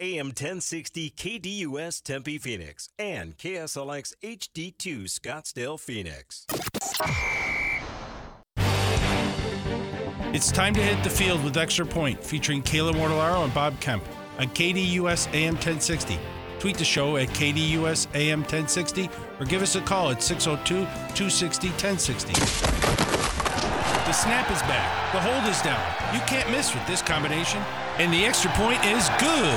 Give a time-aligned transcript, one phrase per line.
[0.00, 6.46] AM 1060 KDUS Tempe Phoenix and KSLX HD2 Scottsdale Phoenix.
[10.32, 14.04] It's time to hit the field with Extra Point, featuring Kayla Mortellaro and Bob Kemp
[14.38, 16.16] on KDUS AM 1060.
[16.60, 19.10] Tweet the show at KDUS AM 1060
[19.40, 20.74] or give us a call at 602
[21.14, 23.07] 260 1060.
[24.18, 25.12] Snap is back.
[25.12, 25.80] The hold is down.
[26.12, 27.62] You can't miss with this combination.
[27.98, 29.54] And the extra point is good.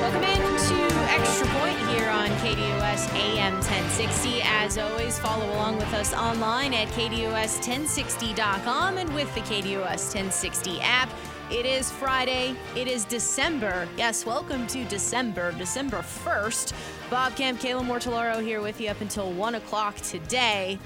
[0.00, 0.74] Welcome into
[1.10, 4.40] Extra Point here on KDUS AM 1060.
[4.40, 11.10] As always, follow along with us online at KDUS1060.com and with the KDUS 1060 app.
[11.50, 12.56] It is Friday.
[12.74, 13.86] It is December.
[13.98, 16.72] Yes, welcome to December, December 1st.
[17.12, 20.78] Bob Kemp, Kayla Mortellaro here with you up until 1 o'clock today.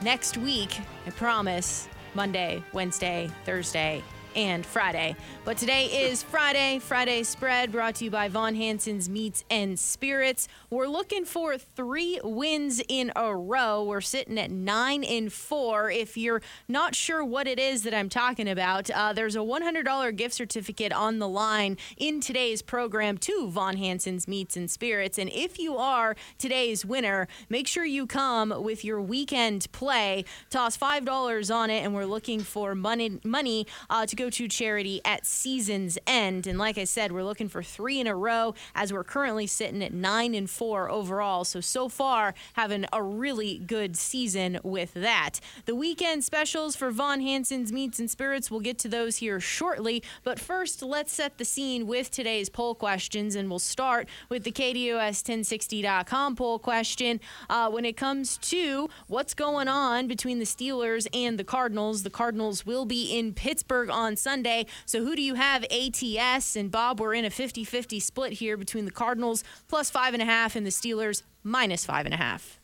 [0.00, 4.02] Next week, I promise, Monday, Wednesday, Thursday,
[4.34, 5.14] and Friday.
[5.44, 10.46] But today is Friday, Friday spread brought to you by Von Hanson's Meats and Spirits.
[10.70, 13.82] We're looking for three wins in a row.
[13.82, 15.90] We're sitting at nine and four.
[15.90, 20.14] If you're not sure what it is that I'm talking about, uh, there's a $100
[20.14, 25.18] gift certificate on the line in today's program to Von Hanson's Meats and Spirits.
[25.18, 30.24] And if you are today's winner, make sure you come with your weekend play.
[30.50, 35.00] Toss $5 on it, and we're looking for money, money uh, to go to charity
[35.04, 36.46] at season's end.
[36.46, 39.82] And like I said, we're looking for three in a row as we're currently sitting
[39.82, 41.44] at nine and four overall.
[41.44, 45.40] So, so far, having a really good season with that.
[45.64, 50.02] The weekend specials for Von Hanson's Meats and Spirits, we'll get to those here shortly.
[50.22, 53.34] But first, let's set the scene with today's poll questions.
[53.34, 57.20] And we'll start with the KDUS 1060.com poll question.
[57.48, 62.10] Uh, when it comes to what's going on between the Steelers and the Cardinals, the
[62.10, 64.66] Cardinals will be in Pittsburgh on Sunday.
[64.86, 65.64] So who do you have?
[65.64, 70.14] ATS and Bob, we're in a 50 50 split here between the Cardinals plus five
[70.14, 72.60] and a half and the Steelers minus five and a half.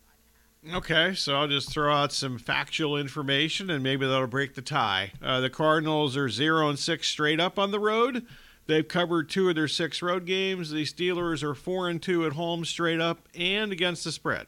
[0.74, 5.12] Okay, so I'll just throw out some factual information and maybe that'll break the tie.
[5.22, 8.26] Uh, the Cardinals are 0 and 6 straight up on the road.
[8.66, 10.70] They've covered two of their six road games.
[10.70, 14.46] The Steelers are 4 and 2 at home straight up and against the spread.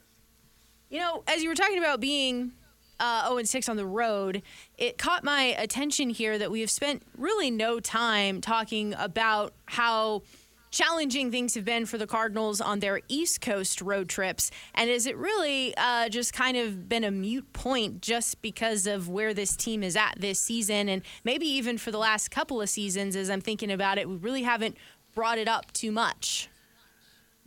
[0.90, 2.52] You know, as you were talking about being
[3.00, 4.42] uh, 0 and 6 on the road,
[4.78, 10.22] it caught my attention here that we have spent really no time talking about how
[10.70, 14.50] challenging things have been for the Cardinals on their East Coast road trips.
[14.74, 19.08] And is it really uh, just kind of been a mute point just because of
[19.08, 20.88] where this team is at this season?
[20.88, 24.16] And maybe even for the last couple of seasons, as I'm thinking about it, we
[24.16, 24.76] really haven't
[25.14, 26.48] brought it up too much.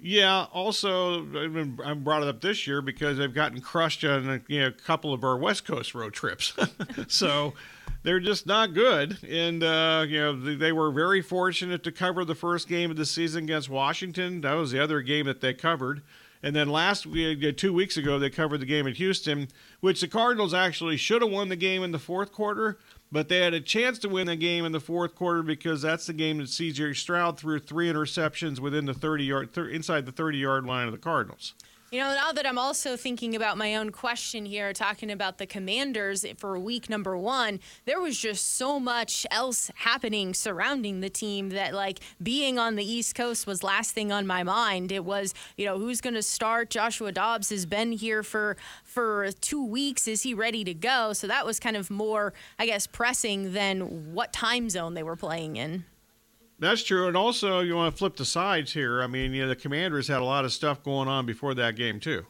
[0.05, 0.47] Yeah.
[0.51, 1.25] Also,
[1.83, 5.13] I brought it up this year because they've gotten crushed on you know, a couple
[5.13, 6.53] of our West Coast road trips.
[7.07, 7.53] so
[8.03, 9.17] they're just not good.
[9.27, 13.05] And uh, you know they were very fortunate to cover the first game of the
[13.05, 14.41] season against Washington.
[14.41, 16.01] That was the other game that they covered.
[16.45, 19.47] And then last week, two weeks ago, they covered the game at Houston,
[19.79, 22.77] which the Cardinals actually should have won the game in the fourth quarter,
[23.13, 26.07] but they had a chance to win the game in the fourth quarter because that's
[26.07, 26.93] the game that C.J.
[26.93, 30.93] Stroud threw three interceptions within the 30 yard, th- inside the 30 yard line of
[30.93, 31.53] the Cardinals.
[31.93, 35.45] You know, now that I'm also thinking about my own question here, talking about the
[35.45, 41.49] commanders for week number one, there was just so much else happening surrounding the team
[41.49, 44.91] that, like, being on the East Coast was last thing on my mind.
[44.91, 46.71] It was, you know, who's going to start?
[46.71, 50.07] Joshua Dobbs has been here for for two weeks.
[50.07, 51.13] Is he ready to go?
[51.13, 55.15] So that was kind of more, I guess, pressing than what time zone they were
[55.15, 55.85] playing in.
[56.63, 59.03] That's true, and also you want to flip the sides here.
[59.03, 61.75] I mean, you know, the Commanders had a lot of stuff going on before that
[61.75, 62.25] game too.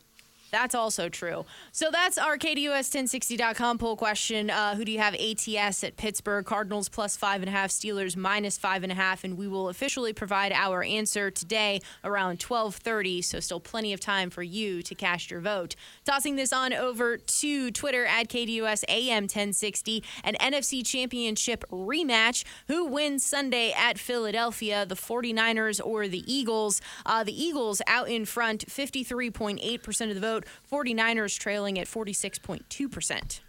[0.53, 1.45] That's also true.
[1.71, 4.51] So that's our KDUS1060.com poll question.
[4.51, 6.45] Uh, who do you have ATS at Pittsburgh?
[6.45, 9.69] Cardinals plus five and a half, Steelers minus five and a half, and we will
[9.69, 13.23] officially provide our answer today around 12:30.
[13.23, 15.75] So still plenty of time for you to cast your vote.
[16.05, 22.43] Tossing this on over to Twitter at KDUS AM 1060, an NFC Championship rematch.
[22.67, 24.85] Who wins Sunday at Philadelphia?
[24.85, 26.79] The 49ers or the Eagles?
[27.07, 30.42] Uh, the Eagles out in front, 53.8% of the vote.
[30.71, 33.39] 49ers trailing at 46.2%.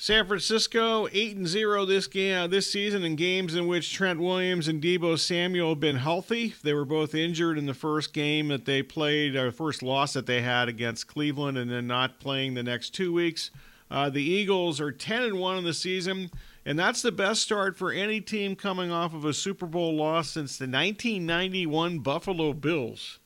[0.00, 4.20] San Francisco eight and zero this game uh, this season in games in which Trent
[4.20, 6.54] Williams and Deebo Samuel have been healthy.
[6.62, 10.26] They were both injured in the first game that they played, or first loss that
[10.26, 13.50] they had against Cleveland, and then not playing the next two weeks.
[13.90, 16.30] Uh, the Eagles are ten and one in the season,
[16.64, 20.30] and that's the best start for any team coming off of a Super Bowl loss
[20.30, 23.18] since the 1991 Buffalo Bills.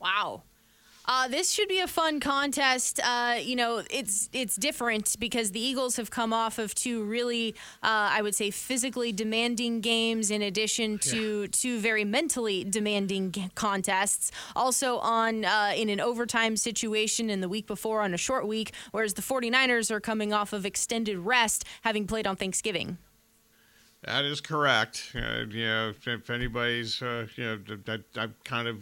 [0.00, 0.42] Wow.
[1.12, 3.00] Uh, this should be a fun contest.
[3.02, 7.56] Uh, you know, it's it's different because the Eagles have come off of two really,
[7.82, 11.46] uh, I would say, physically demanding games, in addition to yeah.
[11.50, 14.30] two very mentally demanding contests.
[14.54, 18.72] Also on uh, in an overtime situation in the week before on a short week,
[18.92, 22.98] whereas the 49ers are coming off of extended rest, having played on Thanksgiving.
[24.04, 25.10] That is correct.
[25.16, 27.58] Uh, you know, if anybody's, uh, you know,
[27.88, 28.78] I, I've kind of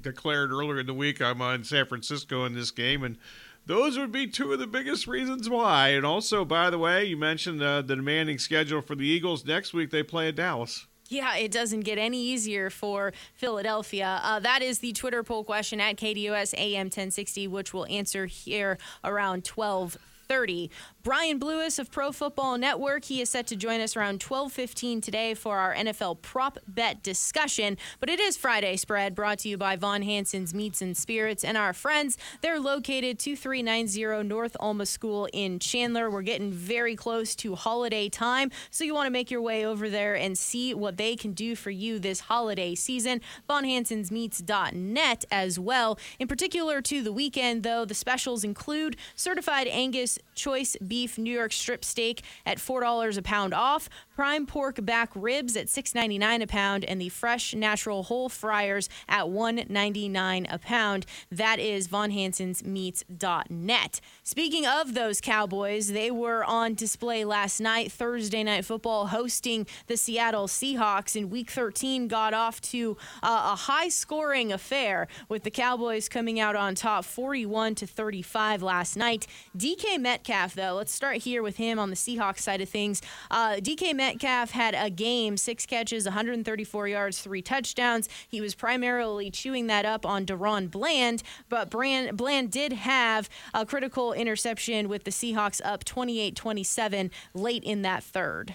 [0.00, 3.18] declared earlier in the week I'm on San Francisco in this game, and
[3.66, 5.88] those would be two of the biggest reasons why.
[5.88, 9.44] And also, by the way, you mentioned uh, the demanding schedule for the Eagles.
[9.44, 10.86] Next week they play at Dallas.
[11.08, 14.20] Yeah, it doesn't get any easier for Philadelphia.
[14.22, 18.78] Uh, that is the Twitter poll question at KDUS AM 1060, which we'll answer here
[19.04, 19.96] around 12
[20.28, 20.70] 30.
[21.08, 25.32] Brian Blewis of Pro Football Network, he is set to join us around 12:15 today
[25.32, 27.78] for our NFL prop bet discussion.
[27.98, 31.56] But it is Friday spread brought to you by Von Hanson's Meats and Spirits and
[31.56, 32.18] our friends.
[32.42, 36.10] They're located 2390 North Alma School in Chandler.
[36.10, 39.88] We're getting very close to holiday time, so you want to make your way over
[39.88, 43.22] there and see what they can do for you this holiday season.
[43.48, 45.98] VonHanson'sMeats.net as well.
[46.18, 51.52] In particular to the weekend, though, the specials include certified Angus choice beef New York
[51.52, 56.84] strip steak at $4 a pound off, prime pork back ribs at $6.99 a pound,
[56.84, 61.06] and the fresh natural whole fryers at $1.99 a pound.
[61.30, 64.00] That is VonHanson'sMeats.net.
[64.22, 69.96] Speaking of those Cowboys, they were on display last night, Thursday Night Football, hosting the
[69.96, 71.14] Seattle Seahawks.
[71.14, 76.56] In Week 13, got off to uh, a high-scoring affair with the Cowboys coming out
[76.56, 79.26] on top, 41 to 35 last night.
[79.56, 83.02] DK Metcalf, though, let's start here with him on the Seahawks side of things.
[83.30, 88.08] Uh, DK Metcalf had a game, six catches, 134 yards, three touchdowns.
[88.28, 93.66] He was primarily chewing that up on DaRon Bland, but Brand, Bland did have a
[93.66, 98.54] critical interception with the Seahawks up 28 27 late in that third.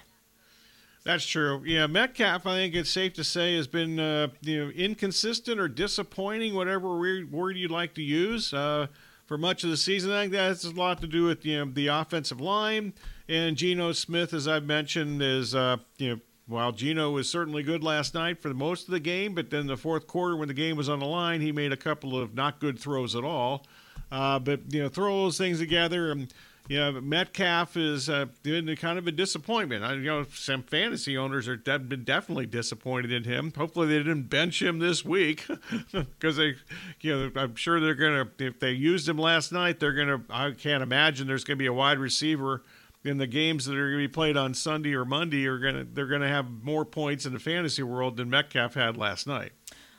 [1.03, 1.61] That's true.
[1.65, 5.67] Yeah, Metcalf, I think it's safe to say, has been uh, you know inconsistent or
[5.67, 8.53] disappointing, whatever word you'd like to use.
[8.53, 8.87] Uh,
[9.25, 10.11] for much of the season.
[10.11, 12.93] I think that has a lot to do with you know the offensive line
[13.27, 17.83] and Geno Smith, as I've mentioned, is uh, you know while Geno was certainly good
[17.83, 20.75] last night for most of the game, but then the fourth quarter when the game
[20.75, 23.65] was on the line, he made a couple of not good throws at all.
[24.11, 26.33] Uh, but you know, throw those things together and
[26.69, 29.83] you know, Metcalf is uh, kind of a disappointment.
[29.83, 33.51] I, you know, some fantasy owners are de- been definitely disappointed in him.
[33.55, 35.45] Hopefully, they didn't bench him this week
[35.91, 36.55] because they,
[37.01, 38.29] you know, I'm sure they're gonna.
[38.39, 40.21] If they used him last night, they're gonna.
[40.29, 42.63] I can't imagine there's gonna be a wide receiver
[43.03, 46.07] in the games that are to be played on Sunday or Monday are to they're
[46.21, 49.51] to have more points in the fantasy world than Metcalf had last night.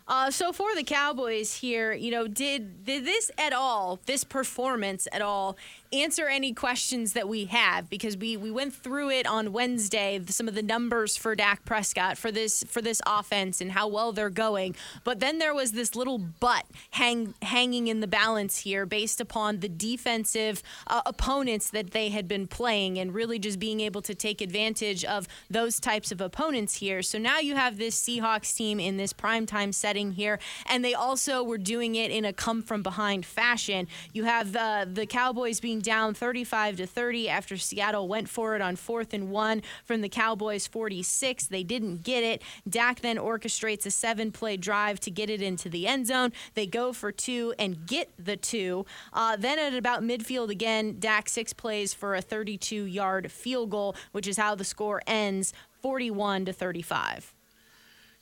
[0.06, 5.08] Uh, so for the Cowboys here, you know, did did this at all, this performance
[5.12, 5.56] at all,
[5.94, 10.48] answer any questions that we have because we we went through it on Wednesday some
[10.48, 14.30] of the numbers for Dak Prescott for this for this offense and how well they're
[14.30, 14.74] going.
[15.04, 19.60] But then there was this little butt hang hanging in the balance here based upon
[19.60, 24.14] the defensive uh, opponents that they had been playing and really just being able to
[24.14, 27.02] take advantage of those types of opponents here.
[27.02, 31.42] So now you have this Seahawks team in this primetime setting here and they also
[31.42, 33.86] were doing it in a come from behind fashion.
[34.12, 38.62] You have uh, the Cowboys being down 35 to 30 after Seattle went for it
[38.62, 41.46] on fourth and one from the Cowboys 46.
[41.46, 42.42] They didn't get it.
[42.68, 46.32] Dak then orchestrates a seven play drive to get it into the end zone.
[46.54, 48.86] They go for two and get the two.
[49.12, 53.94] Uh, then at about midfield again, Dak six plays for a 32 yard field goal,
[54.12, 57.34] which is how the score ends 41 to 35.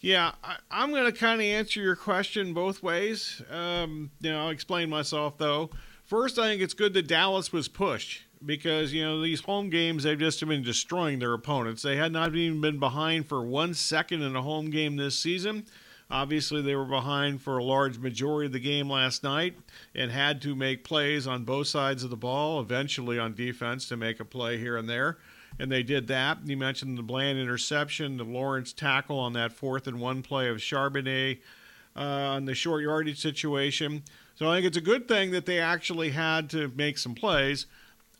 [0.02, 3.40] Yeah, I, am going to kind of answer your question both ways.
[3.48, 5.70] Um, you know, I'll explain myself though.
[6.12, 10.02] First, I think it's good that Dallas was pushed because you know these home games
[10.02, 11.80] they've just been destroying their opponents.
[11.80, 15.64] They had not even been behind for one second in a home game this season.
[16.10, 19.56] Obviously, they were behind for a large majority of the game last night
[19.94, 23.96] and had to make plays on both sides of the ball, eventually on defense to
[23.96, 25.16] make a play here and there.
[25.58, 26.46] And they did that.
[26.46, 30.58] You mentioned the Bland interception, the Lawrence tackle on that fourth and one play of
[30.58, 31.38] Charbonnet
[31.96, 34.02] uh, on the short yardage situation.
[34.42, 37.66] So I think it's a good thing that they actually had to make some plays.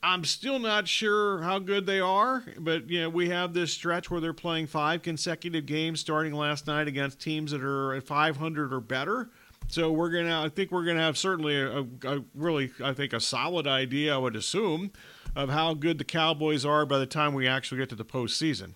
[0.04, 4.08] I'm still not sure how good they are, but you know we have this stretch
[4.08, 8.72] where they're playing five consecutive games starting last night against teams that are at 500
[8.72, 9.30] or better.
[9.66, 13.18] So we're gonna, I think we're gonna have certainly a, a really, I think a
[13.18, 14.92] solid idea, I would assume,
[15.34, 18.74] of how good the Cowboys are by the time we actually get to the postseason.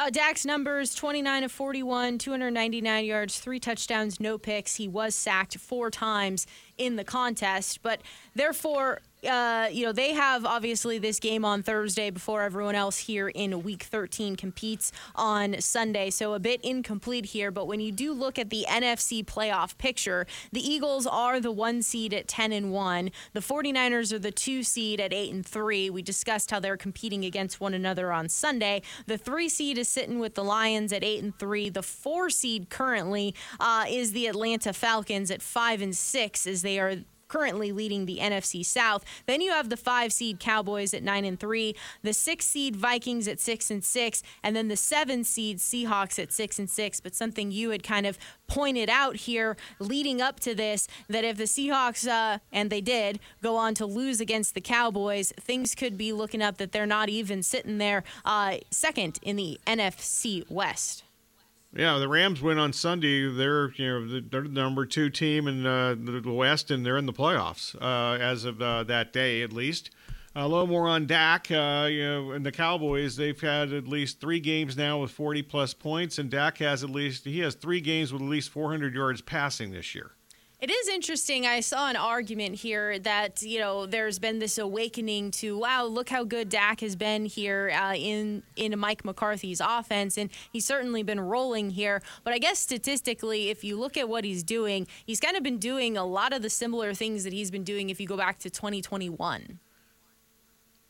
[0.00, 4.76] Uh, Dak's numbers 29 of 41, 299 yards, three touchdowns, no picks.
[4.76, 6.46] He was sacked four times
[6.78, 8.00] in the contest, but
[8.34, 13.28] therefore, uh, you know, they have obviously this game on Thursday before everyone else here
[13.28, 16.10] in week 13 competes on Sunday.
[16.10, 17.50] So a bit incomplete here.
[17.50, 21.82] But when you do look at the NFC playoff picture, the Eagles are the one
[21.82, 23.10] seed at 10 and 1.
[23.32, 25.90] The 49ers are the two seed at 8 and 3.
[25.90, 28.82] We discussed how they're competing against one another on Sunday.
[29.06, 31.68] The three seed is sitting with the Lions at 8 and 3.
[31.68, 36.78] The four seed currently uh, is the Atlanta Falcons at 5 and 6 as they
[36.78, 36.96] are
[37.30, 39.04] currently leading the NFC South.
[39.26, 43.28] Then you have the five seed Cowboys at nine and three, the six seed Vikings
[43.28, 47.00] at six and six, and then the seven seed Seahawks at six and six.
[47.00, 51.36] But something you had kind of pointed out here leading up to this that if
[51.36, 55.96] the Seahawks, uh, and they did, go on to lose against the Cowboys, things could
[55.96, 61.04] be looking up that they're not even sitting there uh, second in the NFC West.
[61.74, 63.28] Yeah, the Rams win on Sunday.
[63.28, 67.06] They're you know they're the number two team in uh, the West, and they're in
[67.06, 69.90] the playoffs uh, as of uh, that day, at least.
[70.34, 73.16] A little more on Dak, uh, you know, and the Cowboys.
[73.16, 76.90] They've had at least three games now with 40 plus points, and Dak has at
[76.90, 80.12] least he has three games with at least 400 yards passing this year.
[80.60, 81.46] It is interesting.
[81.46, 86.10] I saw an argument here that you know there's been this awakening to wow, look
[86.10, 91.02] how good Dak has been here uh, in in Mike McCarthy's offense, and he's certainly
[91.02, 92.02] been rolling here.
[92.24, 95.58] But I guess statistically, if you look at what he's doing, he's kind of been
[95.58, 98.38] doing a lot of the similar things that he's been doing if you go back
[98.40, 99.60] to 2021.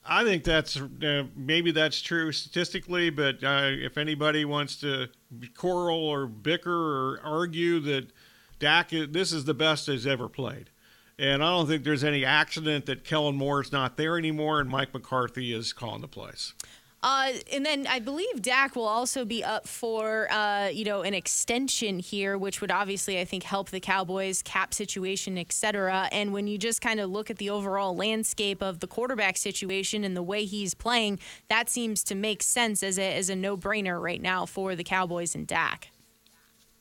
[0.05, 5.09] I think that's uh, maybe that's true statistically, but uh, if anybody wants to
[5.55, 8.11] quarrel or bicker or argue that
[8.61, 10.71] Dak, this is the best he's ever played.
[11.19, 14.71] And I don't think there's any accident that Kellen Moore is not there anymore and
[14.71, 16.55] Mike McCarthy is calling the plays.
[17.03, 21.15] Uh, and then I believe Dak will also be up for, uh, you know, an
[21.15, 26.11] extension here, which would obviously, I think, help the Cowboys cap situation, et cetera.
[26.13, 30.05] And when you just kind of look at the overall landscape of the quarterback situation
[30.05, 33.57] and the way he's playing, that seems to make sense as a, as a no
[33.57, 35.90] brainer right now for the Cowboys and Dak.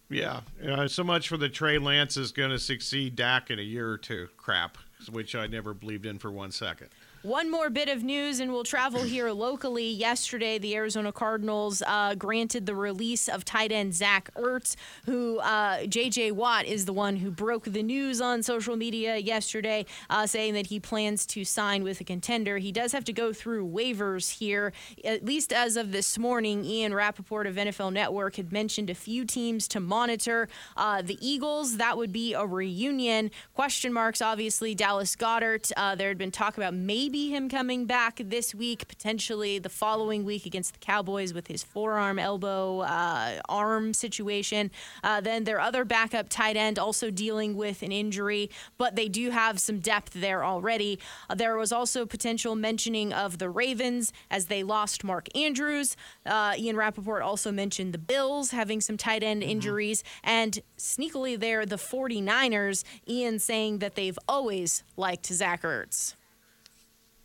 [0.09, 3.63] Yeah, uh, so much for the Trey Lance is going to succeed Dak in a
[3.63, 4.27] year or two.
[4.37, 4.77] Crap,
[5.11, 6.89] which I never believed in for one second.
[7.23, 9.89] One more bit of news, and we'll travel here locally.
[9.89, 15.85] Yesterday, the Arizona Cardinals uh, granted the release of tight end Zach Ertz, who uh,
[15.85, 16.31] J.J.
[16.31, 20.67] Watt is the one who broke the news on social media yesterday, uh, saying that
[20.67, 22.57] he plans to sign with a contender.
[22.57, 24.71] He does have to go through waivers here,
[25.03, 26.63] at least as of this morning.
[26.63, 30.47] Ian Rapoport of NFL Network had mentioned a few teams to monitor.
[30.77, 33.29] Uh, the Eagles, that would be a reunion.
[33.55, 35.67] Question marks, obviously, Dallas Goddard.
[35.75, 39.67] Uh, there had been talk about maybe maybe him coming back this week, potentially the
[39.67, 44.69] following week against the Cowboys with his forearm, elbow, uh, arm situation.
[45.03, 49.31] Uh, then their other backup tight end also dealing with an injury, but they do
[49.31, 50.99] have some depth there already.
[51.27, 55.97] Uh, there was also potential mentioning of the Ravens as they lost Mark Andrews.
[56.27, 59.49] Uh, Ian Rapoport also mentioned the Bills having some tight end mm-hmm.
[59.49, 62.83] injuries, and sneakily there, the 49ers.
[63.07, 66.13] Ian saying that they've always liked Zach Ertz.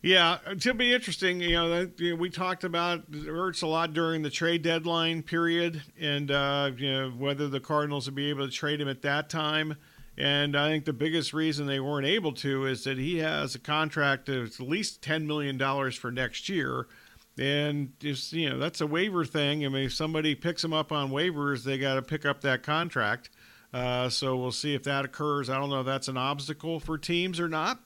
[0.05, 1.41] Yeah, it'll be interesting.
[1.41, 5.23] You know, that, you know, we talked about Ertz a lot during the trade deadline
[5.23, 9.01] period, and uh, you know whether the Cardinals would be able to trade him at
[9.01, 9.77] that time.
[10.15, 13.59] And I think the biggest reason they weren't able to is that he has a
[13.59, 16.85] contract of at least ten million dollars for next year,
[17.39, 19.65] and just you know that's a waiver thing.
[19.65, 22.61] I mean, if somebody picks him up on waivers, they got to pick up that
[22.61, 23.31] contract.
[23.73, 25.49] Uh, so we'll see if that occurs.
[25.49, 27.79] I don't know if that's an obstacle for teams or not.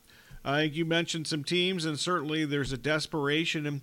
[0.43, 3.65] I think you mentioned some teams, and certainly there's a desperation.
[3.65, 3.81] And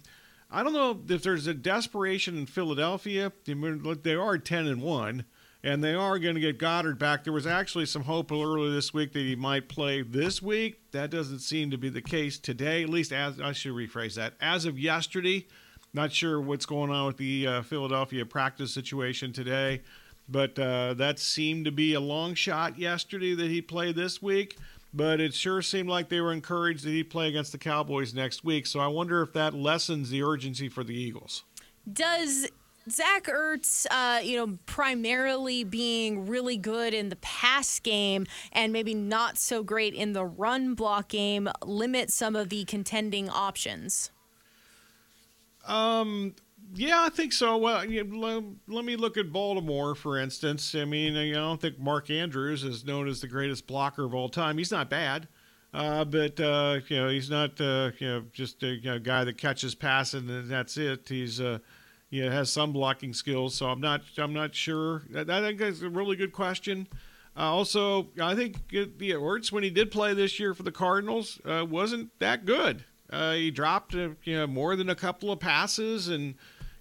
[0.50, 3.32] I don't know if there's a desperation in Philadelphia.
[3.44, 5.24] They are 10 and 1,
[5.62, 7.24] and they are going to get Goedert back.
[7.24, 10.80] There was actually some hope earlier this week that he might play this week.
[10.92, 14.34] That doesn't seem to be the case today, at least as I should rephrase that.
[14.40, 15.46] As of yesterday,
[15.92, 19.82] not sure what's going on with the uh, Philadelphia practice situation today,
[20.28, 24.56] but uh, that seemed to be a long shot yesterday that he played this week
[24.96, 28.44] but it sure seemed like they were encouraged that he play against the Cowboys next
[28.44, 28.66] week.
[28.66, 31.44] So I wonder if that lessens the urgency for the Eagles.
[31.92, 32.48] Does
[32.88, 38.94] Zach Ertz, uh, you know, primarily being really good in the pass game and maybe
[38.94, 44.10] not so great in the run block game, limit some of the contending options?
[45.66, 46.34] Um,
[46.74, 47.56] yeah, I think so.
[47.56, 50.74] Well, let, let, me look at Baltimore, for instance.
[50.74, 54.28] I mean, I don't think Mark Andrews is known as the greatest blocker of all
[54.28, 54.58] time.
[54.58, 55.28] He's not bad,
[55.72, 59.24] uh, but uh, you know, he's not uh, you know just a you know, guy
[59.24, 61.08] that catches passes and that's it.
[61.08, 61.58] He's uh,
[62.10, 63.54] you know, has some blocking skills.
[63.54, 65.02] So I'm not I'm not sure.
[65.14, 66.88] I, think that's a really good question.
[67.36, 70.72] Uh, also, I think it, the Ertz when he did play this year for the
[70.72, 72.84] Cardinals uh, wasn't that good.
[73.10, 76.34] Uh, he dropped you know more than a couple of passes and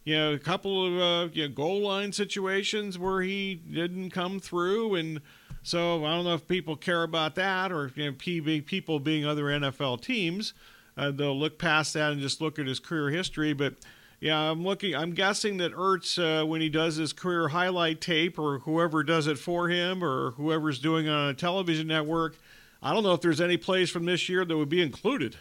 [0.06, 4.40] you know a couple of uh, you know, goal line situations where he didn't come
[4.40, 5.22] through and.
[5.64, 9.46] So I don't know if people care about that or you know, people being other
[9.46, 10.54] NFL teams.
[10.96, 13.52] Uh, they'll look past that and just look at his career history.
[13.54, 13.74] But
[14.20, 14.96] yeah, I'm looking.
[14.96, 19.28] I'm guessing that Ertz, uh, when he does his career highlight tape, or whoever does
[19.28, 22.38] it for him, or whoever's doing it on a television network,
[22.82, 25.38] I don't know if there's any plays from this year that would be included.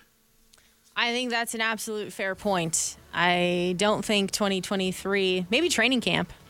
[0.97, 2.97] I think that's an absolute fair point.
[3.13, 6.33] I don't think 2023, maybe training camp.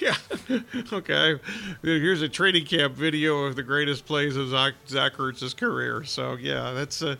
[0.00, 0.16] Yeah.
[0.92, 1.40] okay.
[1.80, 6.04] Here's a training camp video of the greatest plays of Zach, Zach Ertz's career.
[6.04, 7.16] So yeah, that's a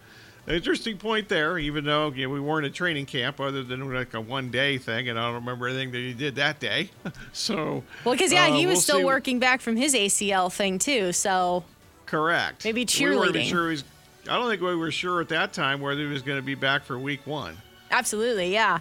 [0.46, 1.58] interesting point there.
[1.58, 4.78] Even though you know, we weren't at training camp, other than like a one day
[4.78, 6.90] thing, and I don't remember anything that he did that day.
[7.32, 10.78] so well, because yeah, uh, he was we'll still working back from his ACL thing
[10.78, 11.12] too.
[11.12, 11.64] So
[12.06, 12.64] correct.
[12.64, 13.50] Maybe cheerleading.
[13.52, 13.82] We
[14.28, 16.54] I don't think we were sure at that time whether he was going to be
[16.54, 17.56] back for week one.
[17.90, 18.78] Absolutely, yeah.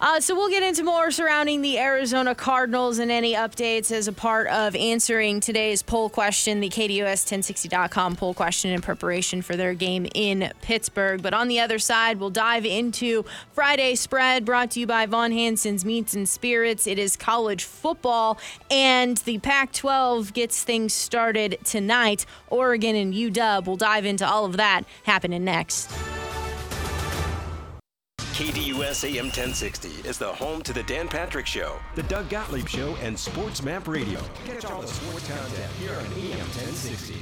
[0.00, 4.12] Uh, so we'll get into more surrounding the Arizona Cardinals and any updates as a
[4.12, 10.06] part of answering today's poll question, the KDUS1060.com poll question in preparation for their game
[10.14, 11.20] in Pittsburgh.
[11.20, 15.32] But on the other side, we'll dive into Friday spread brought to you by Von
[15.32, 16.86] Hanson's Meats and Spirits.
[16.86, 18.38] It is college football,
[18.70, 22.24] and the Pac 12 gets things started tonight.
[22.50, 23.66] Oregon and UW.
[23.66, 25.90] We'll dive into all of that happening next.
[28.38, 32.94] KDUS AM 1060 is the home to the Dan Patrick Show, the Doug Gottlieb Show,
[33.02, 34.20] and Sports Map Radio.
[34.46, 37.16] Catch all the sports content here on AM 1060.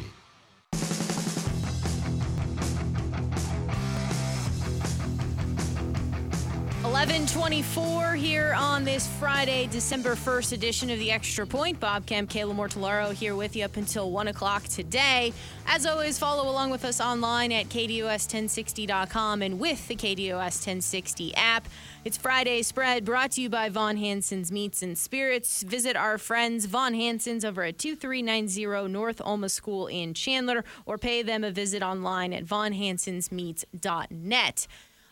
[6.96, 11.78] 1124 here on this Friday, December 1st edition of the Extra Point.
[11.78, 15.34] Bob Kemp, Kayla Mortellaro here with you up until 1 o'clock today.
[15.66, 21.68] As always, follow along with us online at KDUS1060.com and with the KDUS 1060 app.
[22.06, 25.64] It's Friday Spread brought to you by Von Hanson's Meats and Spirits.
[25.64, 31.22] Visit our friends Von Hanson's over at 2390 North Alma School in Chandler or pay
[31.22, 34.66] them a visit online at vonhansonsmeats.net.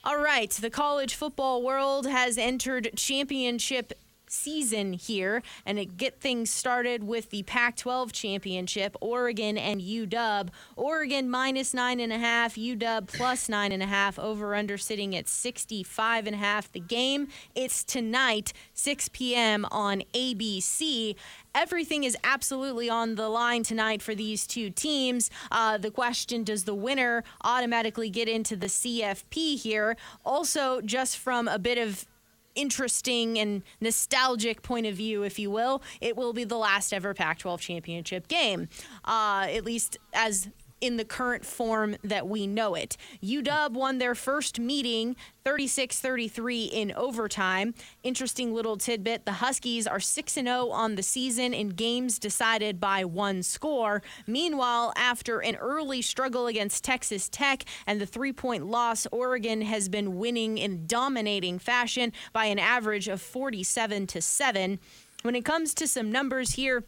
[0.07, 3.95] All right, the college football world has entered championship
[4.35, 10.49] season here and get things started with the Pac 12 championship, Oregon and UW.
[10.77, 15.15] Oregon minus nine and a half, UW plus nine and a half, over under sitting
[15.17, 16.71] at 65 and a half.
[16.71, 19.67] The game, it's tonight, 6 p.m.
[19.71, 21.17] on ABC
[21.55, 25.31] everything is absolutely on the line tonight for these two teams.
[25.51, 29.97] Uh, the question does the winner automatically get into the CFP here?
[30.25, 32.07] Also, just from a bit of
[32.55, 37.15] interesting and nostalgic point of view, if you will, it will be the last ever
[37.15, 38.69] Pac 12 championship game,
[39.05, 40.49] uh, at least as
[40.85, 42.99] in the current form that we know it.
[43.23, 47.73] UW won their first meeting 36 33 in overtime.
[48.03, 53.03] Interesting little tidbit the Huskies are 6 0 on the season in games decided by
[53.03, 54.03] one score.
[54.27, 59.89] Meanwhile, after an early struggle against Texas Tech and the three point loss, Oregon has
[59.89, 64.79] been winning in dominating fashion by an average of 47 to 7.
[65.23, 66.85] When it comes to some numbers here,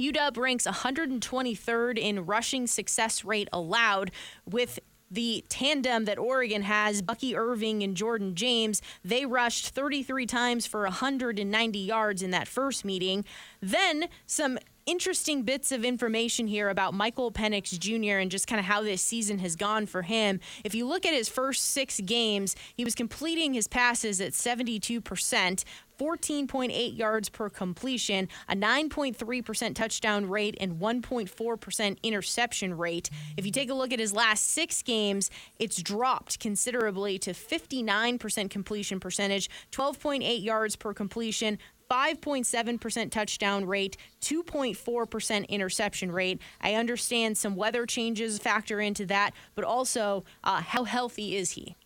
[0.00, 4.10] UW ranks 123rd in rushing success rate allowed
[4.44, 4.78] with
[5.12, 10.84] the tandem that Oregon has, Bucky Irving and Jordan James, they rushed 33 times for
[10.84, 13.24] 190 yards in that first meeting.
[13.60, 18.18] Then some interesting bits of information here about Michael Penix Jr.
[18.18, 20.40] and just kind of how this season has gone for him.
[20.64, 25.64] If you look at his first six games, he was completing his passes at 72%.
[26.02, 33.08] 14.8 yards per completion, a 9.3% touchdown rate, and 1.4% interception rate.
[33.36, 38.50] If you take a look at his last six games, it's dropped considerably to 59%
[38.50, 41.56] completion percentage, 12.8 yards per completion,
[41.88, 46.40] 5.7% touchdown rate, 2.4% interception rate.
[46.60, 51.76] I understand some weather changes factor into that, but also uh, how healthy is he?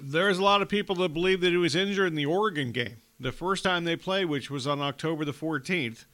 [0.00, 2.98] There's a lot of people that believe that he was injured in the Oregon game,
[3.18, 6.04] the first time they played, which was on October the 14th.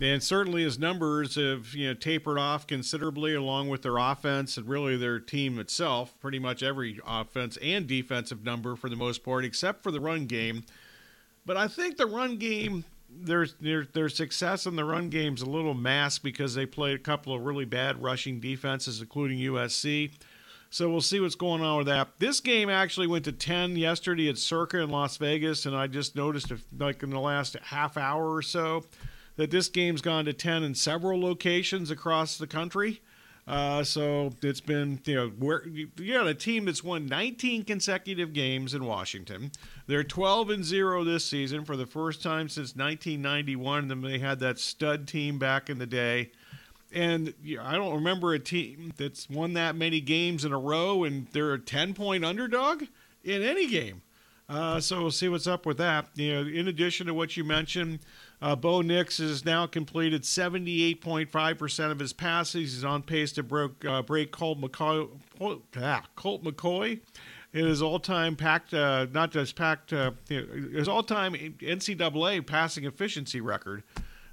[0.00, 4.66] And certainly his numbers have you know tapered off considerably along with their offense and
[4.66, 6.18] really their team itself.
[6.20, 10.26] Pretty much every offense and defensive number for the most part, except for the run
[10.26, 10.64] game.
[11.44, 15.42] But I think the run game, their, their, their success in the run game is
[15.42, 20.12] a little masked because they played a couple of really bad rushing defenses, including USC.
[20.72, 22.20] So we'll see what's going on with that.
[22.20, 26.14] This game actually went to 10 yesterday at Circa in Las Vegas, and I just
[26.14, 28.84] noticed, if, like in the last half hour or so,
[29.34, 33.00] that this game's gone to 10 in several locations across the country.
[33.48, 38.32] Uh, so it's been, you know, where you got a team that's won 19 consecutive
[38.32, 39.50] games in Washington.
[39.88, 43.78] They're 12 and 0 this season for the first time since 1991.
[43.78, 46.30] And then they had that stud team back in the day.
[46.92, 51.28] And I don't remember a team that's won that many games in a row and
[51.32, 52.84] they're a 10 point underdog
[53.22, 54.02] in any game.
[54.48, 56.08] Uh, so we'll see what's up with that.
[56.16, 58.00] You know, in addition to what you mentioned,
[58.42, 62.74] uh, Bo Nix has now completed 78.5% of his passes.
[62.74, 65.08] He's on pace to break, uh, break Colt McCoy,
[65.76, 66.98] ah, Colt McCoy
[67.52, 73.84] in his all-time packed, uh, not just packed, uh, his all-time NCAA passing efficiency record.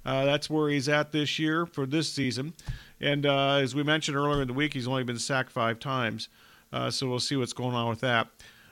[0.08, 2.54] Uh, that's where he's at this year for this season.
[2.98, 6.30] And uh, as we mentioned earlier in the week, he's only been sacked five times.
[6.72, 8.28] Uh, so we'll see what's going on with that.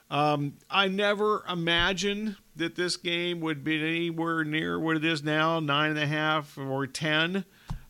[0.09, 5.59] Um, I never imagined that this game would be anywhere near what it is now,
[5.59, 7.45] nine and a half or ten.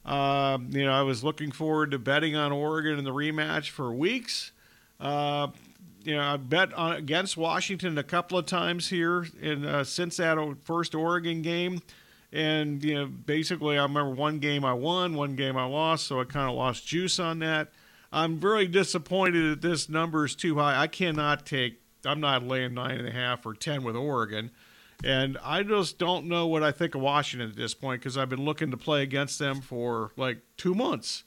[0.06, 3.94] Uh, you know, I was looking forward to betting on Oregon in the rematch for
[3.94, 4.52] weeks.
[5.00, 5.48] Uh,
[6.04, 10.18] you know, I bet on, against Washington a couple of times here in uh, since
[10.18, 11.82] that first Oregon game.
[12.38, 16.22] And, you know, basically, I remember one game I won, one game I lost, so
[16.22, 17.70] I kind of lost juice on that.
[18.12, 20.80] I'm very disappointed that this number is too high.
[20.80, 24.52] I cannot take, I'm not laying nine and a half or 10 with Oregon.
[25.04, 28.30] And I just don't know what I think of Washington at this point because I've
[28.30, 31.24] been looking to play against them for like two months.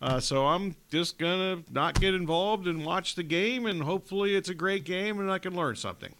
[0.00, 4.48] Uh, so I'm just to not get involved and watch the game, and hopefully it's
[4.48, 6.14] a great game and I can learn something.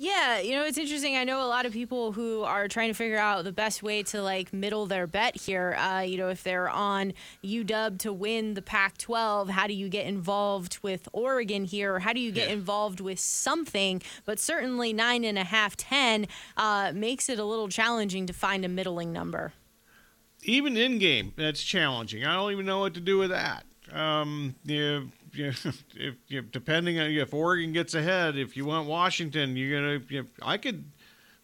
[0.00, 1.16] Yeah, you know, it's interesting.
[1.16, 4.04] I know a lot of people who are trying to figure out the best way
[4.04, 5.74] to like middle their bet here.
[5.74, 9.88] Uh, you know, if they're on UW to win the Pac 12, how do you
[9.88, 11.96] get involved with Oregon here?
[11.96, 12.54] Or how do you get yeah.
[12.54, 14.00] involved with something?
[14.24, 18.64] But certainly nine and a half, 10 uh, makes it a little challenging to find
[18.64, 19.52] a middling number.
[20.44, 22.24] Even in game, that's challenging.
[22.24, 23.64] I don't even know what to do with that.
[23.92, 25.46] Um, you you
[25.96, 30.04] if, if depending on if Oregon gets ahead, if you want Washington, you're gonna.
[30.08, 30.90] You I could.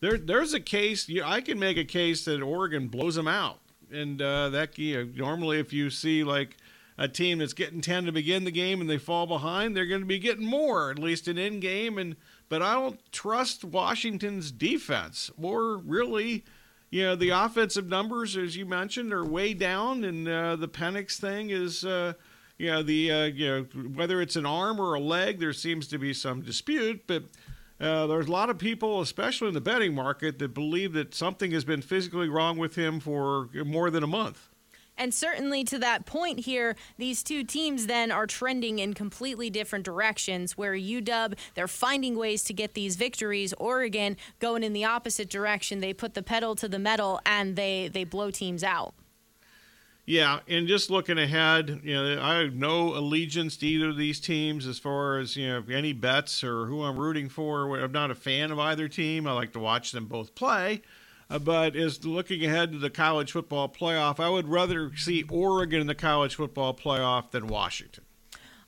[0.00, 1.08] There, there's a case.
[1.08, 5.04] You, I can make a case that Oregon blows them out, and uh, that you
[5.04, 6.56] know, normally if you see like
[6.98, 10.02] a team that's getting ten to begin the game and they fall behind, they're going
[10.02, 11.98] to be getting more at least in end game.
[11.98, 12.16] And
[12.48, 16.44] but I don't trust Washington's defense or really.
[16.90, 21.18] You know the offensive numbers, as you mentioned, are way down, and uh, the Penix
[21.18, 22.12] thing is uh,
[22.58, 23.62] you know the uh, you know
[23.94, 27.24] whether it's an arm or a leg, there seems to be some dispute, but.
[27.80, 31.50] Uh, there's a lot of people, especially in the betting market, that believe that something
[31.50, 34.48] has been physically wrong with him for more than a month.
[34.96, 39.84] And certainly to that point here, these two teams then are trending in completely different
[39.84, 40.56] directions.
[40.56, 43.52] Where UW, they're finding ways to get these victories.
[43.54, 45.80] Oregon going in the opposite direction.
[45.80, 48.94] They put the pedal to the metal and they, they blow teams out.
[50.06, 54.20] Yeah, and just looking ahead, you know, I have no allegiance to either of these
[54.20, 57.78] teams as far as you know any bets or who I'm rooting for.
[57.78, 59.26] I'm not a fan of either team.
[59.26, 60.82] I like to watch them both play.
[61.30, 65.80] Uh, but as looking ahead to the college football playoff, I would rather see Oregon
[65.80, 68.03] in the college football playoff than Washington.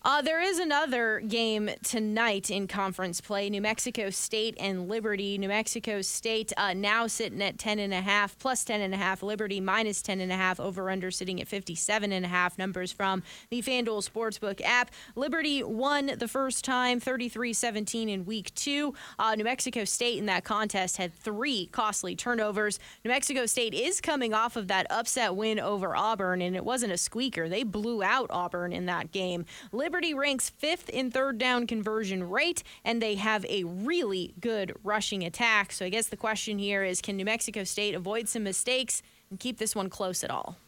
[0.06, 3.50] Uh, there is another game tonight in conference play.
[3.50, 5.36] New Mexico State and Liberty.
[5.36, 9.22] New Mexico State uh, now sitting at 10.5, plus 10.5.
[9.24, 10.60] Liberty minus 10.5.
[10.60, 12.56] Over under sitting at 57.5.
[12.56, 14.92] Numbers from the FanDuel Sportsbook app.
[15.16, 18.94] Liberty won the first time 33 17 in week two.
[19.18, 22.78] Uh, New Mexico State in that contest had three costly turnovers.
[23.04, 26.92] New Mexico State is coming off of that upset win over Auburn, and it wasn't
[26.92, 27.48] a squeaker.
[27.48, 29.44] They blew out Auburn in that game.
[29.72, 34.74] Liberty Liberty ranks fifth in third down conversion rate, and they have a really good
[34.84, 35.72] rushing attack.
[35.72, 39.40] So I guess the question here is can New Mexico State avoid some mistakes and
[39.40, 40.58] keep this one close at all?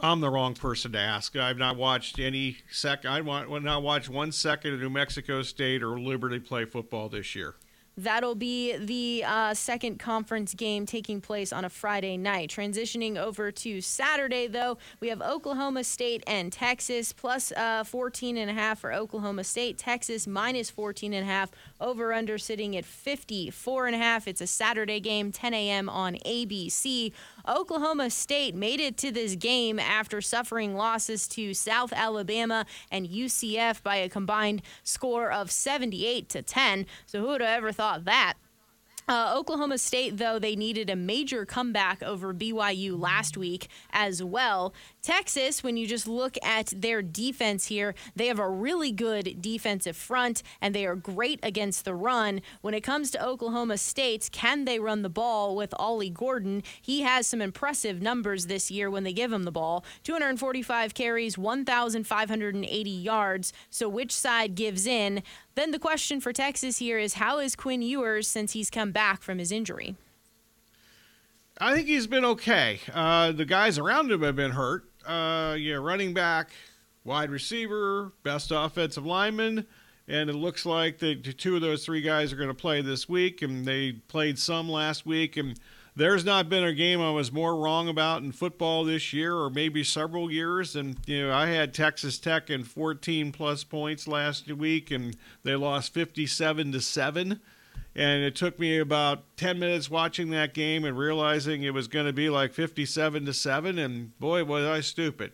[0.00, 1.36] I'm the wrong person to ask.
[1.36, 3.06] I've not watched any sec.
[3.06, 7.36] I want not watch one second of New Mexico State or Liberty play football this
[7.36, 7.54] year.
[7.96, 12.48] That'll be the uh, second conference game taking place on a Friday night.
[12.48, 18.50] Transitioning over to Saturday, though, we have Oklahoma State and Texas plus uh, 14 and
[18.50, 19.76] a half for Oklahoma State.
[19.76, 21.50] Texas minus 14 and a half.
[21.80, 24.26] Over under sitting at 54 and a half.
[24.26, 25.90] It's a Saturday game, 10 a.m.
[25.90, 27.12] on ABC.
[27.46, 33.82] Oklahoma State made it to this game after suffering losses to South Alabama and UCF
[33.82, 36.86] by a combined score of 78 to 10.
[37.04, 38.34] So who would have ever thought that?
[39.08, 44.72] Uh, Oklahoma State, though, they needed a major comeback over BYU last week as well
[45.02, 49.96] Texas, when you just look at their defense here, they have a really good defensive
[49.96, 52.40] front and they are great against the run.
[52.60, 56.62] When it comes to Oklahoma State, can they run the ball with Ollie Gordon?
[56.80, 61.36] He has some impressive numbers this year when they give him the ball 245 carries,
[61.36, 63.52] 1,580 yards.
[63.70, 65.24] So, which side gives in?
[65.56, 69.20] Then the question for Texas here is how is Quinn Ewers since he's come back
[69.22, 69.96] from his injury?
[71.58, 72.80] I think he's been okay.
[72.92, 74.84] Uh, the guys around him have been hurt.
[75.06, 76.50] Uh, yeah, running back,
[77.04, 79.66] wide receiver, best offensive lineman,
[80.08, 83.08] and it looks like the two of those three guys are going to play this
[83.08, 85.58] week, and they played some last week, and
[85.94, 89.50] there's not been a game I was more wrong about in football this year, or
[89.50, 90.74] maybe several years.
[90.74, 95.54] And you know, I had Texas Tech in 14 plus points last week, and they
[95.54, 97.40] lost 57 to seven.
[97.94, 102.06] And it took me about 10 minutes watching that game and realizing it was going
[102.06, 103.78] to be like 57 to 7.
[103.78, 105.32] And boy, was I stupid.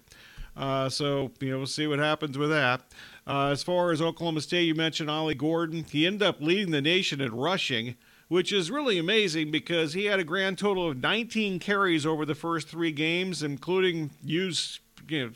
[0.57, 2.83] Uh, so, you know, we'll see what happens with that.
[3.27, 5.85] Uh, as far as Oklahoma State, you mentioned Ollie Gordon.
[5.85, 7.95] He ended up leading the nation in rushing,
[8.27, 12.35] which is really amazing because he had a grand total of 19 carries over the
[12.35, 15.33] first three games, including use, you know,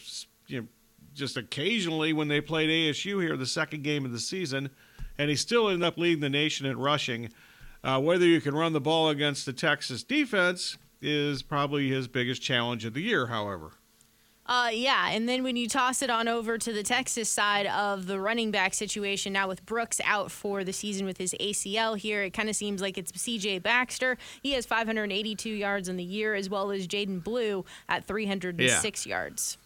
[0.48, 0.66] you know
[1.14, 4.70] just occasionally when they played ASU here, the second game of the season
[5.22, 7.30] and he still ended up leading the nation in rushing.
[7.84, 12.42] Uh, whether you can run the ball against the Texas defense is probably his biggest
[12.42, 13.70] challenge of the year, however.
[14.46, 18.06] Uh, yeah, and then when you toss it on over to the Texas side of
[18.06, 22.24] the running back situation, now with Brooks out for the season with his ACL here,
[22.24, 23.60] it kind of seems like it's C.J.
[23.60, 24.18] Baxter.
[24.42, 29.10] He has 582 yards in the year, as well as Jaydon Blue at 306 yeah.
[29.10, 29.58] yards.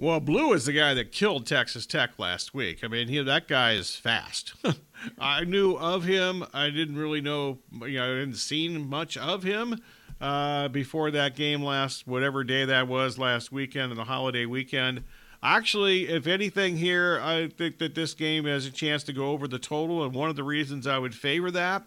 [0.00, 2.82] Well, Blue is the guy that killed Texas Tech last week.
[2.82, 4.54] I mean, he, that guy is fast.
[5.18, 6.42] I knew of him.
[6.54, 9.78] I didn't really know, you know, I didn't seen much of him
[10.18, 15.04] uh, before that game last, whatever day that was last weekend, the holiday weekend.
[15.42, 19.46] Actually, if anything here, I think that this game has a chance to go over
[19.46, 21.82] the total, and one of the reasons I would favor that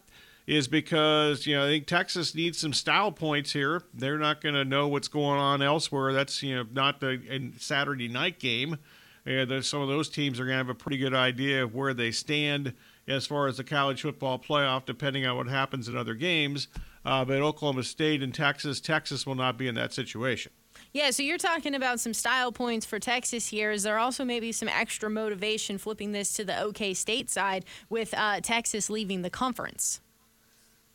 [0.45, 3.83] is because you know I think Texas needs some style points here.
[3.93, 6.13] They're not going to know what's going on elsewhere.
[6.13, 8.77] That's you know not the Saturday night game.
[9.25, 11.93] And some of those teams are going to have a pretty good idea of where
[11.93, 12.73] they stand
[13.07, 16.67] as far as the college football playoff, depending on what happens in other games.
[17.05, 20.51] Uh, but Oklahoma State and Texas, Texas will not be in that situation.
[20.91, 23.71] Yeah, so you're talking about some style points for Texas here.
[23.71, 28.13] Is there also maybe some extra motivation flipping this to the OK State side with
[28.15, 30.01] uh, Texas leaving the conference?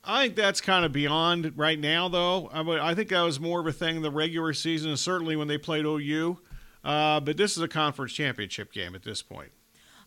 [0.04, 2.48] I think that's kind of beyond right now, though.
[2.48, 5.48] I, I think that was more of a thing in the regular season, certainly when
[5.48, 6.38] they played OU.
[6.84, 9.50] Uh, but this is a conference championship game at this point.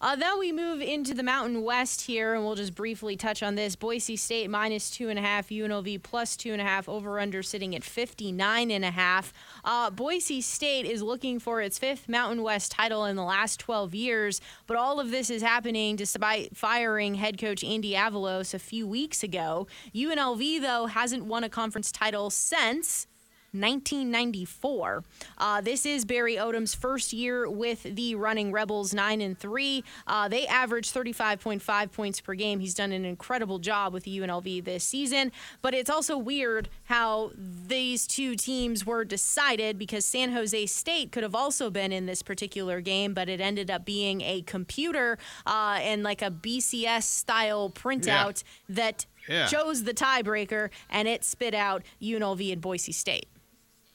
[0.02, 3.54] Uh, then we move into the Mountain West here, and we'll just briefly touch on
[3.54, 3.76] this.
[3.76, 7.44] Boise State minus two and a half, UNLV plus two and a half, over under
[7.44, 9.32] sitting at 59 and a half.
[9.64, 13.94] Uh, Boise State is looking for its fifth Mountain West title in the last 12
[13.94, 18.88] years, but all of this is happening despite firing head coach Andy Avalos a few
[18.88, 19.68] weeks ago.
[19.94, 23.06] UNLV, though, hasn't won a conference title since
[23.54, 25.04] 1994.
[25.38, 29.84] Uh, this is Barry Odom's first year with the Running Rebels, nine and three.
[30.08, 32.60] Uh, they average 35.5 points per game.
[32.62, 35.32] He's done an incredible job with the UNLV this season.
[35.62, 41.24] But it's also weird how these two teams were decided because San Jose State could
[41.24, 45.80] have also been in this particular game, but it ended up being a computer uh,
[45.82, 48.76] and like a BCS style printout yeah.
[48.76, 49.48] that yeah.
[49.48, 53.28] chose the tiebreaker, and it spit out UNLV and Boise State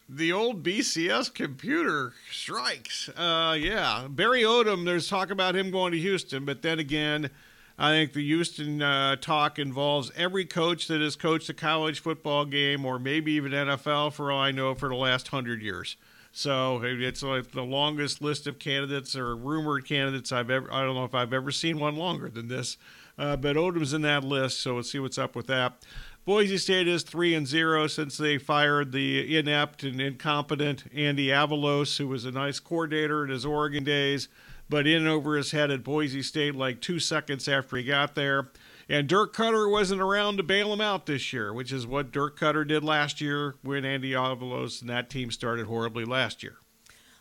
[0.08, 3.08] the old BCS computer strikes.
[3.10, 4.84] Uh, yeah, Barry Odom.
[4.84, 7.30] There's talk about him going to Houston, but then again,
[7.78, 12.44] I think the Houston uh, talk involves every coach that has coached a college football
[12.44, 15.96] game or maybe even NFL, for all I know, for the last hundred years.
[16.32, 20.72] So it's like the longest list of candidates or rumored candidates I've ever.
[20.72, 22.76] I don't know if I've ever seen one longer than this,
[23.18, 24.60] uh, but Odom's in that list.
[24.60, 25.82] So we'll see what's up with that.
[26.26, 31.98] Boise State is three and zero since they fired the inept and incompetent Andy Avalos,
[31.98, 34.26] who was a nice coordinator in his Oregon days,
[34.68, 38.48] but in over his head at Boise State like two seconds after he got there.
[38.88, 42.36] And Dirk Koetter wasn't around to bail him out this year, which is what Dirk
[42.40, 46.56] Koetter did last year when Andy Avalos and that team started horribly last year.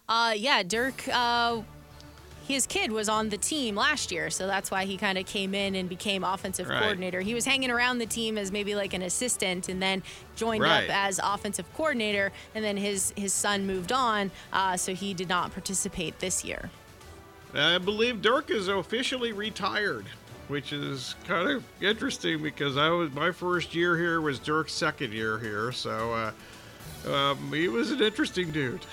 [0.09, 1.61] Uh, yeah, Dirk uh,
[2.47, 5.55] his kid was on the team last year, so that's why he kind of came
[5.55, 6.79] in and became offensive right.
[6.79, 7.21] coordinator.
[7.21, 10.03] He was hanging around the team as maybe like an assistant, and then
[10.35, 10.83] joined right.
[10.83, 12.31] up as offensive coordinator.
[12.53, 16.69] And then his his son moved on, uh, so he did not participate this year.
[17.53, 20.05] I believe Dirk is officially retired,
[20.47, 25.13] which is kind of interesting because I was my first year here was Dirk's second
[25.13, 26.13] year here, so.
[26.13, 26.31] Uh,
[27.07, 28.83] Um, he was an interesting dude.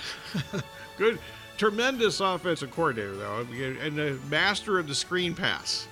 [0.97, 1.17] Good,
[1.57, 3.45] tremendous offensive coordinator though,
[3.81, 5.87] and a master of the screen pass.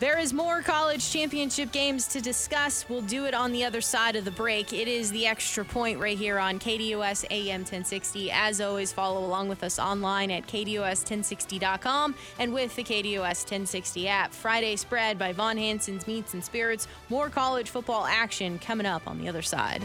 [0.00, 2.84] There is more college championship games to discuss.
[2.88, 4.72] We'll do it on the other side of the break.
[4.72, 8.30] It is the extra point right here on KDUS AM 1060.
[8.32, 14.34] As always, follow along with us online at KDUS1060.com and with the KDUS 1060 app.
[14.34, 16.88] Friday spread by Von Hanson's Meats and Spirits.
[17.08, 19.82] More college football action coming up on the other side.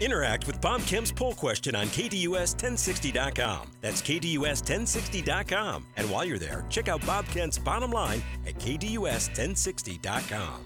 [0.00, 3.70] Interact with Bob Kemp's poll question on KDUS1060.com.
[3.80, 5.86] That's KDUS1060.com.
[5.96, 10.60] And while you're there, check out Bob Kemp's bottom line at KDUS1060.com.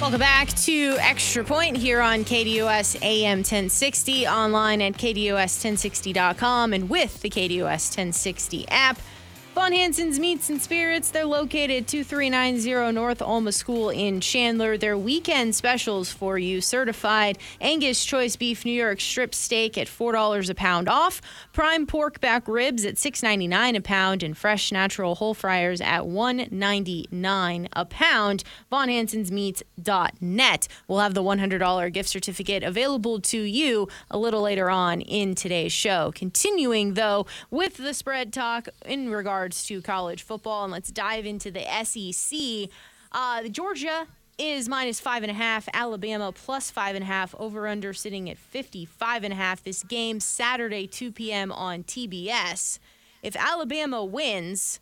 [0.00, 7.20] Welcome back to Extra Point here on KDUS AM 1060, online at KDUS1060.com, and with
[7.20, 9.00] the KDUS 1060 app.
[9.58, 11.10] Von Hanson's Meats and Spirits.
[11.10, 14.78] They're located 2390 North Alma School in Chandler.
[14.78, 20.48] Their weekend specials for you certified Angus Choice Beef New York Strip Steak at $4
[20.48, 21.20] a pound off,
[21.52, 27.68] prime pork back ribs at $6.99 a pound, and fresh natural whole fryers at $1.99
[27.72, 28.44] a pound.
[28.70, 30.68] Von Hanson's Meats.net.
[30.86, 35.72] We'll have the $100 gift certificate available to you a little later on in today's
[35.72, 36.12] show.
[36.14, 41.24] Continuing, though, with the spread talk in regards regards to college football, and let's dive
[41.24, 42.68] into the SEC.
[43.12, 44.06] Uh, Georgia
[44.36, 45.66] is minus five and a half.
[45.72, 47.34] Alabama plus five and a half.
[47.38, 49.62] Over under sitting at 55 and a half.
[49.62, 51.50] This game Saturday, 2 p.m.
[51.50, 52.78] on TBS.
[53.22, 54.80] If Alabama wins,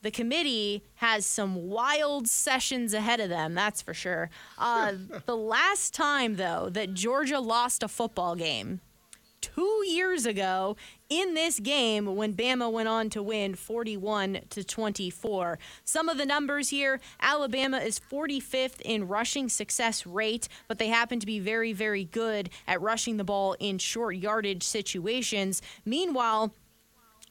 [0.00, 4.30] the committee has some wild sessions ahead of them, that's for sure.
[4.56, 4.94] Uh,
[5.26, 8.80] the last time, though, that Georgia lost a football game,
[9.56, 10.76] two years ago,
[11.08, 15.58] in this game when Bama went on to win 41 to 24.
[15.84, 21.20] Some of the numbers here Alabama is 45th in rushing success rate, but they happen
[21.20, 25.62] to be very, very good at rushing the ball in short yardage situations.
[25.84, 26.52] Meanwhile,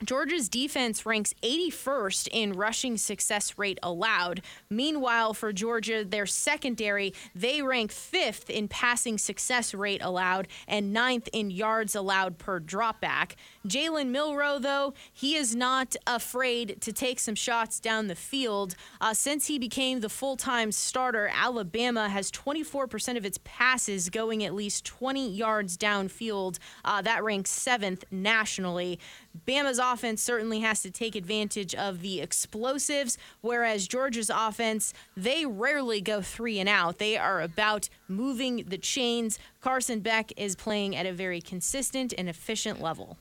[0.04, 4.42] Georgia's defense ranks 81st in rushing success rate allowed.
[4.70, 11.30] Meanwhile, for Georgia, their secondary, they rank fifth in passing success rate allowed and ninth
[11.32, 13.36] in yards allowed per dropback.
[13.66, 18.76] Jalen Milroe, though, he is not afraid to take some shots down the field.
[19.00, 24.44] Uh, since he became the full time starter, Alabama has 24% of its passes going
[24.44, 26.60] at least 20 yards downfield.
[26.84, 29.00] Uh, that ranks seventh nationally.
[29.46, 36.02] Bama's offense certainly has to take advantage of the explosives, whereas Georgia's offense, they rarely
[36.02, 36.98] go three and out.
[36.98, 39.40] They are about moving the chains.
[39.62, 43.18] Carson Beck is playing at a very consistent and efficient level.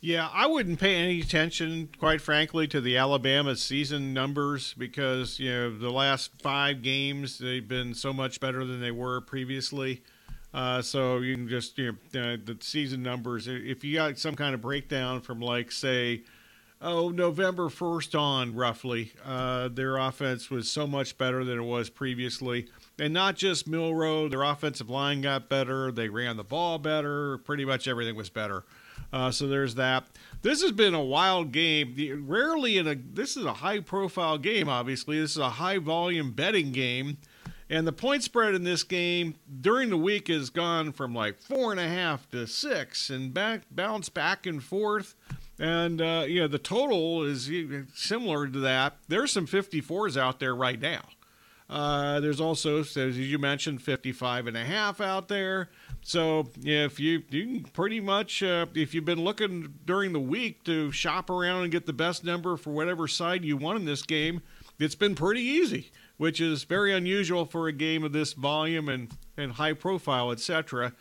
[0.00, 5.50] Yeah, I wouldn't pay any attention, quite frankly, to the Alabama season numbers because you
[5.50, 10.02] know the last five games they've been so much better than they were previously.
[10.56, 13.46] Uh, so you can just you know the season numbers.
[13.46, 16.22] If you got some kind of breakdown from like say,
[16.80, 21.90] oh November first on roughly, uh, their offense was so much better than it was
[21.90, 24.28] previously, and not just Milroe.
[24.28, 25.92] Their offensive line got better.
[25.92, 27.36] They ran the ball better.
[27.36, 28.64] Pretty much everything was better.
[29.12, 30.06] Uh, so there's that.
[30.40, 32.24] This has been a wild game.
[32.26, 34.70] Rarely in a this is a high profile game.
[34.70, 37.18] Obviously, this is a high volume betting game,
[37.68, 41.70] and the point spread in this game during the week has gone from like four
[41.70, 45.14] and a half to six, and back bounce back and forth.
[45.58, 47.50] And uh, you know the total is
[47.94, 48.98] similar to that.
[49.08, 51.02] There's some 54s out there right now.
[51.68, 55.70] Uh, there's also, as you mentioned, 55 and a half out there.
[56.02, 60.92] So if you you pretty much uh, if you've been looking during the week to
[60.92, 64.42] shop around and get the best number for whatever side you want in this game,
[64.78, 69.10] it's been pretty easy, which is very unusual for a game of this volume and
[69.36, 70.92] and high profile, etc.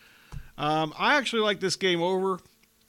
[0.57, 2.39] Um, I actually like this game over.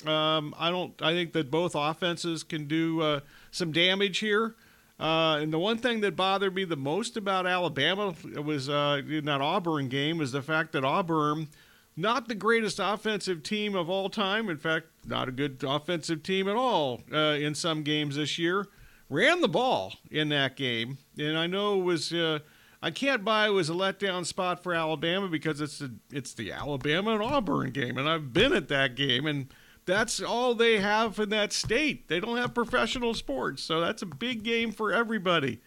[0.07, 1.01] Um, I don't.
[1.01, 4.55] I think that both offenses can do uh, some damage here.
[4.99, 9.27] Uh, and the one thing that bothered me the most about Alabama was uh, in
[9.27, 11.49] that Auburn game was the fact that Auburn
[11.97, 14.49] not the greatest offensive team of all time.
[14.49, 18.69] In fact, not a good offensive team at all uh, in some games this year.
[19.09, 22.13] Ran the ball in that game, and I know it was.
[22.13, 22.41] Uh,
[22.83, 26.53] I can't buy it was a letdown spot for Alabama because it's the it's the
[26.53, 29.53] Alabama and Auburn game, and I've been at that game, and
[29.87, 32.09] that's all they have in that state.
[32.09, 35.61] They don't have professional sports, so that's a big game for everybody.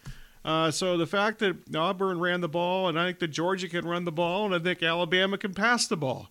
[0.43, 3.85] Uh, so the fact that Auburn ran the ball, and I think that Georgia can
[3.85, 6.29] run the ball, and I think Alabama can pass the ball.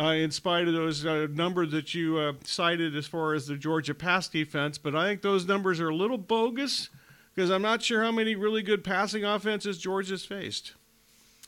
[0.00, 3.56] Uh, in spite of those uh, numbers that you uh, cited as far as the
[3.56, 4.78] Georgia pass defense.
[4.78, 6.88] But I think those numbers are a little bogus
[7.34, 10.72] because I'm not sure how many really good passing offenses Georgia's faced.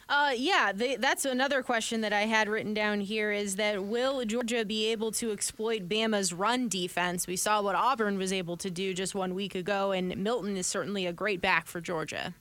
[0.09, 4.23] Uh, yeah, they, that's another question that I had written down here is that will
[4.27, 7.27] Georgia be able to exploit Bama's run defense?
[7.27, 10.67] We saw what Auburn was able to do just one week ago, and Milton is
[10.67, 12.35] certainly a great back for Georgia.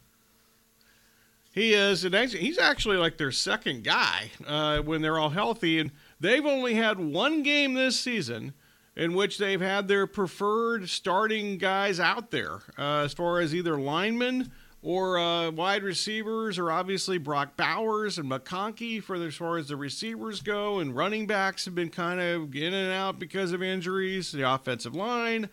[1.52, 5.80] He is, and he's actually like their second guy uh, when they're all healthy.
[5.80, 8.54] And they've only had one game this season
[8.96, 13.78] in which they've had their preferred starting guys out there, uh, as far as either
[13.78, 14.52] linemen
[14.84, 19.76] or uh, wide receivers, or obviously Brock Bowers and McConkey for as far as the
[19.76, 24.32] receivers go, and running backs have been kind of in and out because of injuries.
[24.32, 25.50] The offensive line,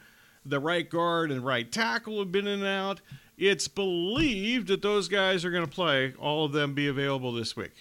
[0.46, 3.00] the right guard and right tackle have been in and out.
[3.38, 7.56] It's believed that those guys are going to play, all of them be available this
[7.56, 7.72] week.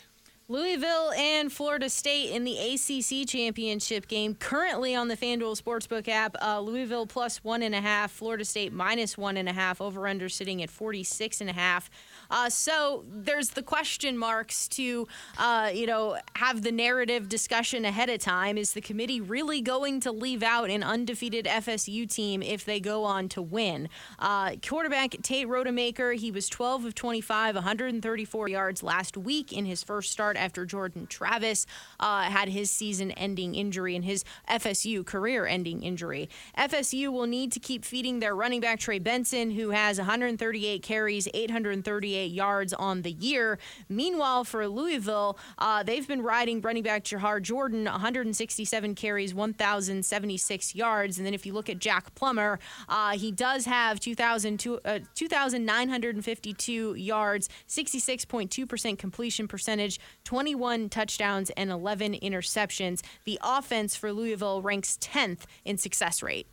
[0.50, 4.34] Louisville and Florida State in the ACC championship game.
[4.34, 8.72] Currently on the FanDuel Sportsbook app, uh, Louisville plus one and a half, Florida State
[8.72, 11.90] minus one and a half, over under sitting at 46 and a half.
[12.32, 15.06] Uh, so there's the question marks to,
[15.38, 18.58] uh, you know, have the narrative discussion ahead of time.
[18.58, 23.04] Is the committee really going to leave out an undefeated FSU team if they go
[23.04, 23.90] on to win?
[24.18, 29.84] Uh, quarterback Tate Rodemaker, he was 12 of 25, 134 yards last week in his
[29.84, 31.66] first start after Jordan Travis
[32.00, 36.30] uh, had his season ending injury and his FSU career ending injury.
[36.58, 41.28] FSU will need to keep feeding their running back Trey Benson, who has 138 carries,
[41.34, 43.58] 838 yards on the year.
[43.90, 51.18] Meanwhile, for Louisville, uh, they've been riding running back Jawhar Jordan, 167 carries, 1,076 yards.
[51.18, 52.60] And then if you look at Jack Plummer,
[52.90, 63.02] uh, he does have 2,952 uh, yards, 66.2% completion percentage, 21 touchdowns, and 11 interceptions.
[63.24, 66.48] The offense for Louisville ranks 10th in success rate.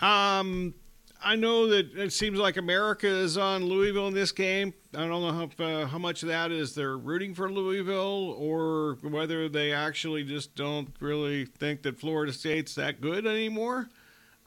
[0.00, 0.74] Um,
[1.24, 4.74] I know that it seems like America is on Louisville in this game.
[4.92, 8.98] I don't know how, uh, how much of that is they're rooting for Louisville or
[9.02, 13.88] whether they actually just don't really think that Florida State's that good anymore.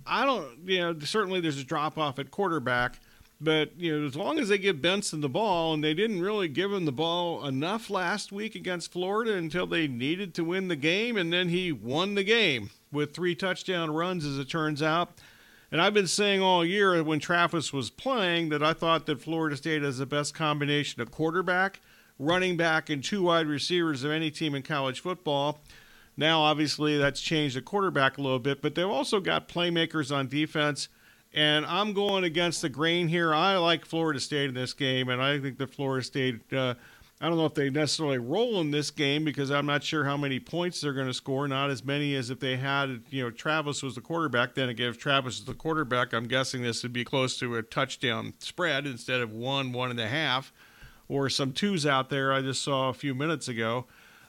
[0.05, 2.99] I don't, you know, certainly there's a drop off at quarterback,
[3.41, 6.47] but, you know, as long as they give Benson the ball, and they didn't really
[6.47, 10.75] give him the ball enough last week against Florida until they needed to win the
[10.75, 15.11] game, and then he won the game with three touchdown runs, as it turns out.
[15.71, 19.57] And I've been saying all year when Travis was playing that I thought that Florida
[19.57, 21.81] State has the best combination of quarterback,
[22.17, 25.59] running back, and two wide receivers of any team in college football.
[26.15, 30.29] Now, obviously, that's changed the quarterback a little bit, but they've also got playmakers on
[30.29, 30.87] defense.
[31.35, 33.33] And I'm going against the grain here.
[33.33, 36.73] I like Florida State in this game, and I think that Florida State uh,
[37.21, 40.17] I don't know if they necessarily roll in this game because I'm not sure how
[40.17, 41.47] many points they're going to score.
[41.47, 44.53] Not as many as if they had, you know, Travis was the quarterback.
[44.53, 47.63] Then again, if Travis is the quarterback, I'm guessing this would be close to a
[47.63, 50.51] touchdown spread instead of one, one and a half,
[51.07, 53.85] or some twos out there I just saw a few minutes ago.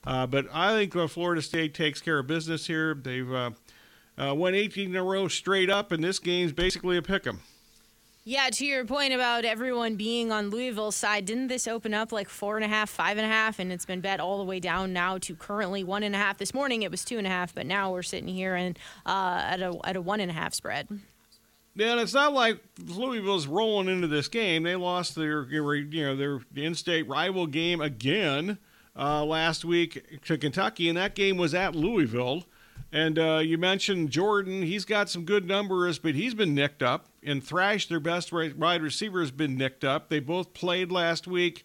[0.07, 2.95] Uh, but I think uh, Florida State takes care of business here.
[2.95, 3.51] They've uh,
[4.19, 7.41] uh won 18 in a row straight up, and this game's basically a pick 'em.
[8.29, 12.29] Yeah, to your point about everyone being on Louisville's side, didn't this open up like
[12.29, 14.59] four and a half, five and a half, and it's been bet all the way
[14.59, 16.37] down now to currently one and a half.
[16.37, 19.43] This morning it was two and a half, but now we're sitting here and uh,
[19.45, 20.89] at a at a one and a half spread.
[21.77, 24.65] Yeah, and it's not like Louisville's rolling into this game.
[24.65, 28.59] They lost their you know their in-state rival game again
[28.99, 32.45] uh, last week to Kentucky, and that game was at Louisville.
[32.93, 34.63] And uh, you mentioned Jordan.
[34.63, 37.07] He's got some good numbers, but he's been nicked up.
[37.23, 40.09] And Thrash, their best wide receiver, has been nicked up.
[40.09, 41.65] They both played last week.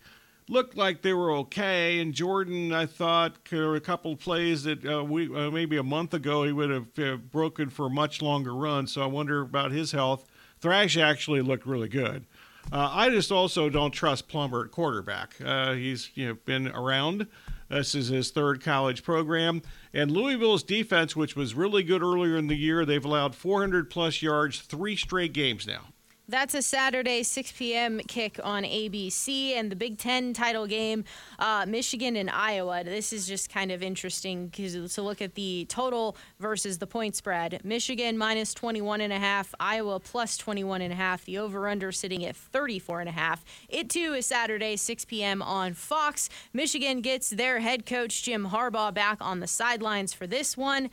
[0.50, 2.00] Looked like they were okay.
[2.00, 6.44] And Jordan, I thought, a couple plays that uh, we uh, maybe a month ago
[6.44, 8.88] he would have uh, broken for a much longer run.
[8.88, 10.28] So I wonder about his health.
[10.60, 12.26] Thrash actually looked really good.
[12.72, 15.36] Uh, I just also don't trust Plummer at quarterback.
[15.44, 17.28] Uh, he's you know been around.
[17.72, 19.62] This is his third college program.
[19.94, 24.22] And Louisville's defense, which was really good earlier in the year, they've allowed 400 plus
[24.22, 25.86] yards three straight games now.
[26.28, 28.00] That's a Saturday 6 p.m.
[28.08, 31.04] kick on ABC and the Big Ten title game,
[31.40, 32.84] uh, Michigan and Iowa.
[32.86, 37.16] This is just kind of interesting because to look at the total versus the point
[37.16, 37.60] spread.
[37.66, 41.26] Michigan minus 21 and a half, Iowa plus 21 and a half.
[41.26, 43.44] The over/under sitting at 34 and a half.
[43.68, 45.42] It too is Saturday 6 p.m.
[45.42, 46.30] on Fox.
[46.54, 50.90] Michigan gets their head coach Jim Harbaugh back on the sidelines for this one.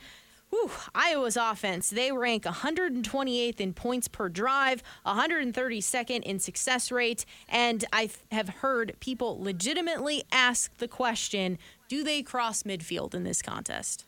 [0.49, 7.85] Whew, Iowa's offense, they rank 128th in points per drive, 132nd in success rate, and
[7.93, 14.05] I have heard people legitimately ask the question do they cross midfield in this contest?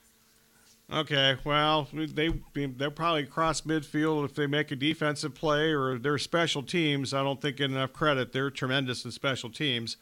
[0.91, 6.17] Okay, well, they they'll probably cross midfield if they make a defensive play or their
[6.17, 7.13] special teams.
[7.13, 8.33] I don't think get enough credit.
[8.33, 9.95] They're tremendous in special teams.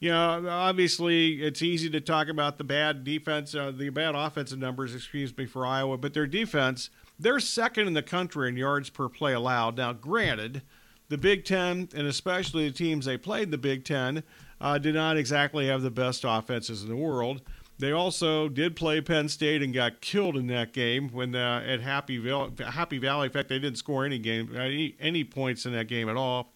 [0.00, 4.58] You know, obviously it's easy to talk about the bad defense, uh, the bad offensive
[4.58, 8.90] numbers, excuse me, for Iowa, but their defense, they're second in the country in yards
[8.90, 9.76] per play allowed.
[9.76, 10.62] Now, granted,
[11.08, 14.22] the Big Ten and especially the teams they played the Big Ten
[14.60, 17.42] uh, did not exactly have the best offenses in the world.
[17.78, 21.80] They also did play Penn State and got killed in that game when uh, at
[21.80, 22.50] Happy Valley.
[22.64, 26.08] Happy Valley, in fact, they didn't score any game any, any points in that game
[26.08, 26.52] at all.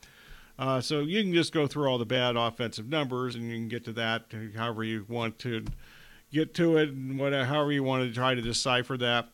[0.62, 3.66] Uh, so you can just go through all the bad offensive numbers, and you can
[3.66, 5.64] get to that however you want to
[6.32, 9.26] get to it, and whatever, however you want to try to decipher that.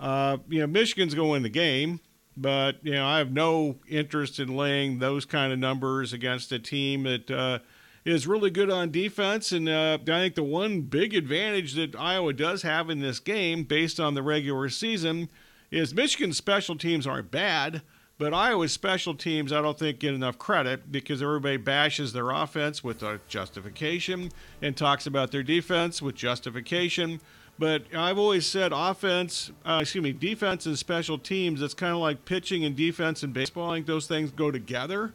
[0.00, 2.00] Uh, you know, Michigan's going to win the game,
[2.34, 6.58] but you know I have no interest in laying those kind of numbers against a
[6.58, 7.58] team that uh,
[8.06, 9.52] is really good on defense.
[9.52, 13.64] And uh, I think the one big advantage that Iowa does have in this game,
[13.64, 15.28] based on the regular season,
[15.70, 17.82] is Michigan's special teams aren't bad.
[18.20, 22.84] But Iowa's special teams, I don't think, get enough credit because everybody bashes their offense
[22.84, 27.22] with a justification and talks about their defense with justification.
[27.58, 32.00] But I've always said offense, uh, excuse me, defense and special teams, it's kind of
[32.00, 33.70] like pitching and defense and baseball.
[33.70, 35.14] I think those things go together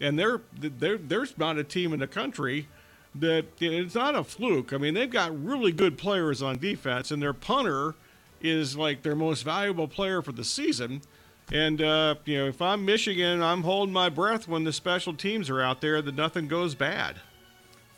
[0.00, 2.68] and they're, they're, there's not a team in the country
[3.16, 4.72] that it's not a fluke.
[4.72, 7.96] I mean, they've got really good players on defense, and their punter
[8.40, 11.02] is like their most valuable player for the season.
[11.52, 15.48] And uh, you know, if I'm Michigan, I'm holding my breath when the special teams
[15.48, 17.20] are out there that nothing goes bad.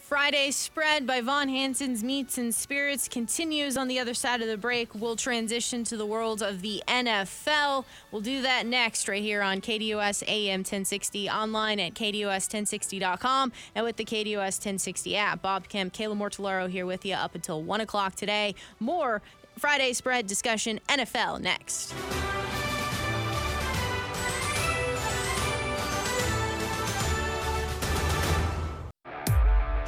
[0.09, 4.57] Friday spread by Von Hanson's Meats and Spirits continues on the other side of the
[4.57, 4.95] break.
[4.95, 7.85] We'll transition to the world of the NFL.
[8.11, 13.97] We'll do that next right here on KDUS AM 1060 online at KDUS1060.com, and with
[13.97, 15.43] the KDUS 1060 app.
[15.43, 18.55] Bob Kemp, Kayla Mortellaro here with you up until 1 o'clock today.
[18.81, 19.21] More
[19.59, 21.93] Friday spread discussion NFL next.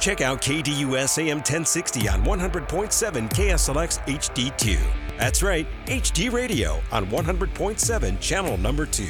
[0.01, 4.79] Check out KDUS AM 1060 on 100.7 KSLX HD2.
[5.19, 9.05] That's right, HD radio on 100.7 channel number 2.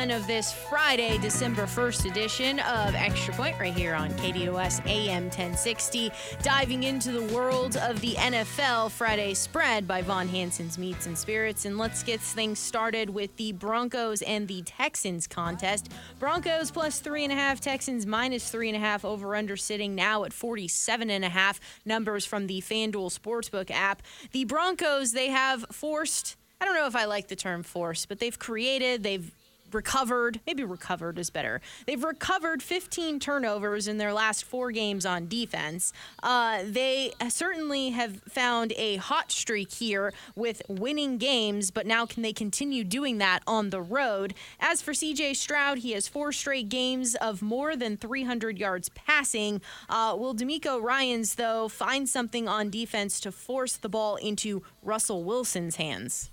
[0.00, 5.24] One of this Friday, December 1st edition of Extra Point right here on KDUS AM
[5.24, 6.10] 1060.
[6.42, 11.66] Diving into the world of the NFL Friday spread by Von Hanson's Meats and Spirits.
[11.66, 15.90] And let's get things started with the Broncos and the Texans contest.
[16.18, 19.94] Broncos plus three and a half, Texans minus three and a half, over under sitting
[19.94, 21.60] now at 47 and a half.
[21.84, 24.00] Numbers from the FanDuel Sportsbook app.
[24.32, 28.18] The Broncos, they have forced I don't know if I like the term force, but
[28.18, 29.32] they've created, they've
[29.74, 31.60] recovered, maybe recovered is better.
[31.86, 35.92] They've recovered 15 turnovers in their last four games on defense.
[36.22, 42.22] Uh, they certainly have found a hot streak here with winning games, but now can
[42.22, 44.34] they continue doing that on the road?
[44.58, 49.60] As for CJ Stroud, he has four straight games of more than 300 yards passing.
[49.88, 55.24] Uh, will DeMeco Ryans, though, find something on defense to force the ball into Russell
[55.24, 56.30] Wilson's hands?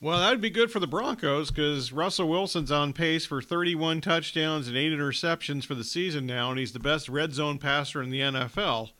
[0.00, 4.00] Well, that would be good for the Broncos because Russell Wilson's on pace for 31
[4.00, 8.00] touchdowns and eight interceptions for the season now, and he's the best red zone passer
[8.00, 8.90] in the NFL.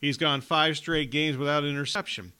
[0.00, 2.32] He's gone five straight games without interception.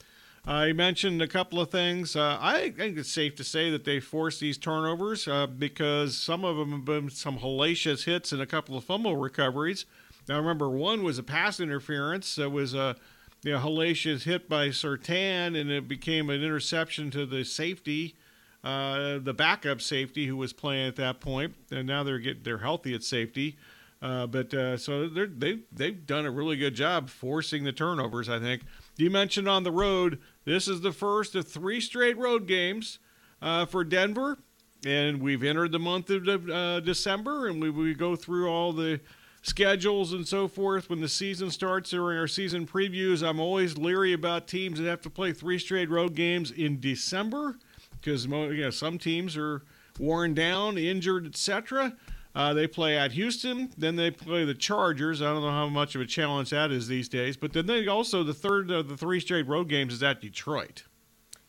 [0.45, 2.17] Uh, mentioned a couple of things.
[2.17, 6.45] Uh, I think it's safe to say that they forced these turnovers uh, because some
[6.45, 9.87] of them have been some hellacious hits and a couple of fumble recoveries.
[10.29, 12.37] Now, remember, one was a pass interference.
[12.37, 12.97] It was a
[13.43, 18.17] you know, hellacious hit by Sertan, and it became an interception to the safety,
[18.65, 21.55] uh, the backup safety who was playing at that point.
[21.69, 23.57] point, and now they're get they're healthy at safety.
[24.01, 28.29] Uh, but uh, so they're, they they've done a really good job forcing the turnovers.
[28.29, 28.63] I think
[28.97, 30.21] you mentioned on the road.
[30.45, 32.99] This is the first of three straight road games
[33.43, 34.39] uh, for Denver,
[34.87, 39.01] and we've entered the month of uh, December, and we, we go through all the
[39.43, 40.91] schedules and so forth.
[40.91, 45.01] When the season starts during our season previews i'm always leery about teams that have
[45.03, 47.57] to play three straight road games in december
[48.01, 49.63] because you know, some teams are
[49.99, 51.95] worn down injured etc
[52.35, 55.21] uh, they play at houston then they play the chargers.
[55.23, 57.87] I don't know how much of a challenge that is these days but then they
[57.87, 60.85] also the third of the three straight road games is at detroit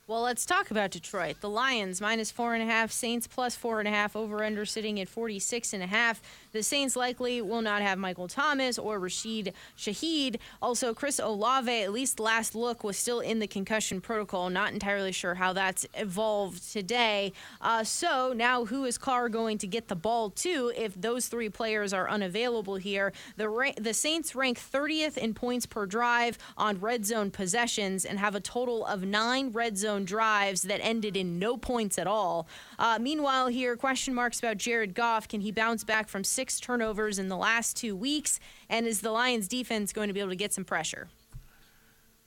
[0.10, 1.36] Well, let's talk about Detroit.
[1.39, 4.66] The Lions minus four and a half, Saints plus four and a half, over under
[4.66, 6.20] sitting at 46 and a half.
[6.51, 10.38] The Saints likely will not have Michael Thomas or Rashid Shaheed.
[10.64, 14.49] Also, Chris Olave, at least last look, was still in the concussion protocol.
[14.49, 17.32] Not entirely sure how that's evolved today.
[17.62, 21.49] Uh, so now, who is Carr going to get the ball to if those three
[21.49, 23.14] players are unavailable here?
[23.38, 28.18] The ra- the Saints rank 30th in points per drive on red zone possessions and
[28.18, 32.47] have a total of nine red zone drives that ended in no points at all.
[32.78, 35.28] Uh, meanwhile, here question marks about Jared Goff.
[35.28, 36.24] Can he bounce back from?
[36.30, 38.39] six turnovers in the last two weeks.
[38.70, 41.10] And is the Lions defense going to be able to get some pressure?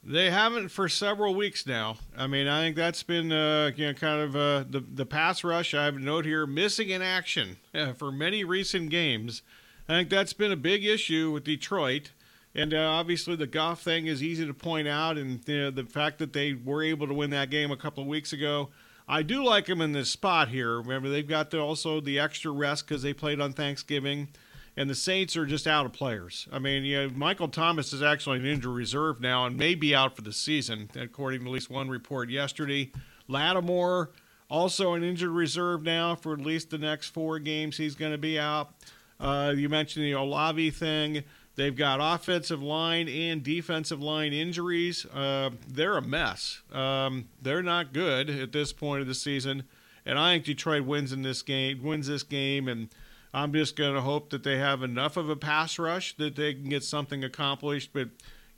[0.05, 1.97] They haven't for several weeks now.
[2.17, 5.45] I mean, I think that's been uh, you know kind of uh, the the pass
[5.45, 5.75] rush.
[5.75, 7.59] I have a note here missing in action
[7.97, 9.43] for many recent games.
[9.89, 12.11] I think that's been a big issue with Detroit,
[12.55, 15.85] and uh, obviously the Goff thing is easy to point out, and you know, the
[15.85, 18.71] fact that they were able to win that game a couple of weeks ago.
[19.09, 20.79] I do like them in this spot here.
[20.79, 24.29] Remember, they've got the, also the extra rest because they played on Thanksgiving,
[24.77, 26.47] and the Saints are just out of players.
[26.53, 29.95] I mean, you know, Michael Thomas is actually an injury reserve now and may be
[29.95, 32.93] out for the season, according to at least one report yesterday.
[33.29, 34.11] Lattimore
[34.49, 37.77] also an injured reserve now for at least the next four games.
[37.77, 38.75] He's going to be out.
[39.19, 41.25] Uh, you mentioned the Olave thing.
[41.55, 45.05] They've got offensive line and defensive line injuries.
[45.07, 46.63] Uh, they're a mess.
[46.73, 49.65] Um, they're not good at this point of the season,
[50.07, 51.83] and I think Detroit wins in this game.
[51.83, 52.89] Wins this game, and
[53.35, 56.55] I'm just going to hope that they have enough of a pass rush that they
[56.55, 57.91] can get something accomplished.
[57.93, 58.09] But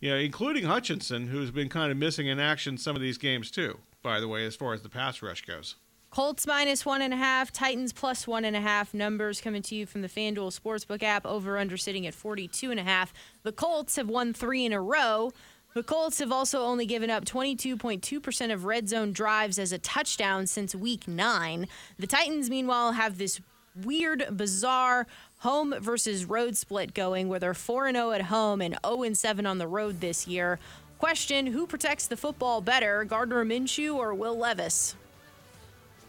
[0.01, 3.51] you know, including Hutchinson, who's been kind of missing in action some of these games
[3.51, 3.79] too.
[4.03, 5.77] By the way, as far as the pass rush goes.
[6.15, 8.95] Colts minus one and a half, Titans plus one and a half.
[8.95, 11.27] Numbers coming to you from the FanDuel Sportsbook app.
[11.27, 13.13] Over under sitting at 42 and a half.
[13.43, 15.33] The Colts have won three in a row.
[15.75, 20.47] The Colts have also only given up 22.2% of red zone drives as a touchdown
[20.47, 21.67] since week nine.
[21.99, 23.41] The Titans, meanwhile, have this
[23.83, 25.09] weird, bizarre
[25.39, 29.59] home versus road split going where they're 4 0 at home and 0 7 on
[29.59, 30.61] the road this year.
[31.01, 34.95] Question Who protects the football better, Gardner Minshew or Will Levis?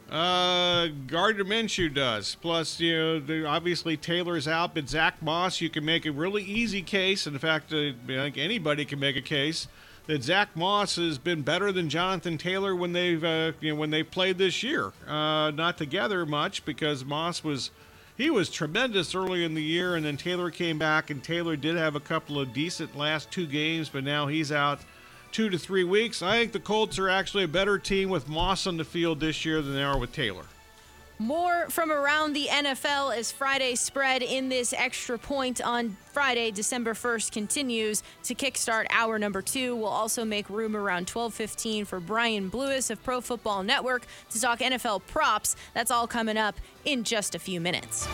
[0.09, 2.35] Uh, Gardner Minshew does.
[2.35, 6.43] Plus, you know, the, obviously Taylor's out, but Zach Moss, you can make a really
[6.43, 7.25] easy case.
[7.25, 9.67] In fact, uh, I think anybody can make a case
[10.07, 13.89] that Zach Moss has been better than Jonathan Taylor when they've uh, you know when
[13.89, 14.93] they played this year.
[15.07, 17.71] Uh, not together much because Moss was
[18.17, 21.75] he was tremendous early in the year, and then Taylor came back, and Taylor did
[21.75, 24.79] have a couple of decent last two games, but now he's out
[25.35, 26.21] two to three weeks.
[26.21, 29.43] I think the Colts are actually a better team with Moss on the field this
[29.43, 30.45] year than they are with Taylor.
[31.19, 36.93] More from around the NFL as Friday spread in this extra point on Friday, December
[36.93, 39.75] 1st continues to kickstart hour number two.
[39.75, 44.59] We'll also make room around 12:15 for Brian Blewis of Pro Football Network to talk
[44.59, 45.57] NFL props.
[45.73, 46.55] That's all coming up
[46.85, 48.07] in just a few minutes.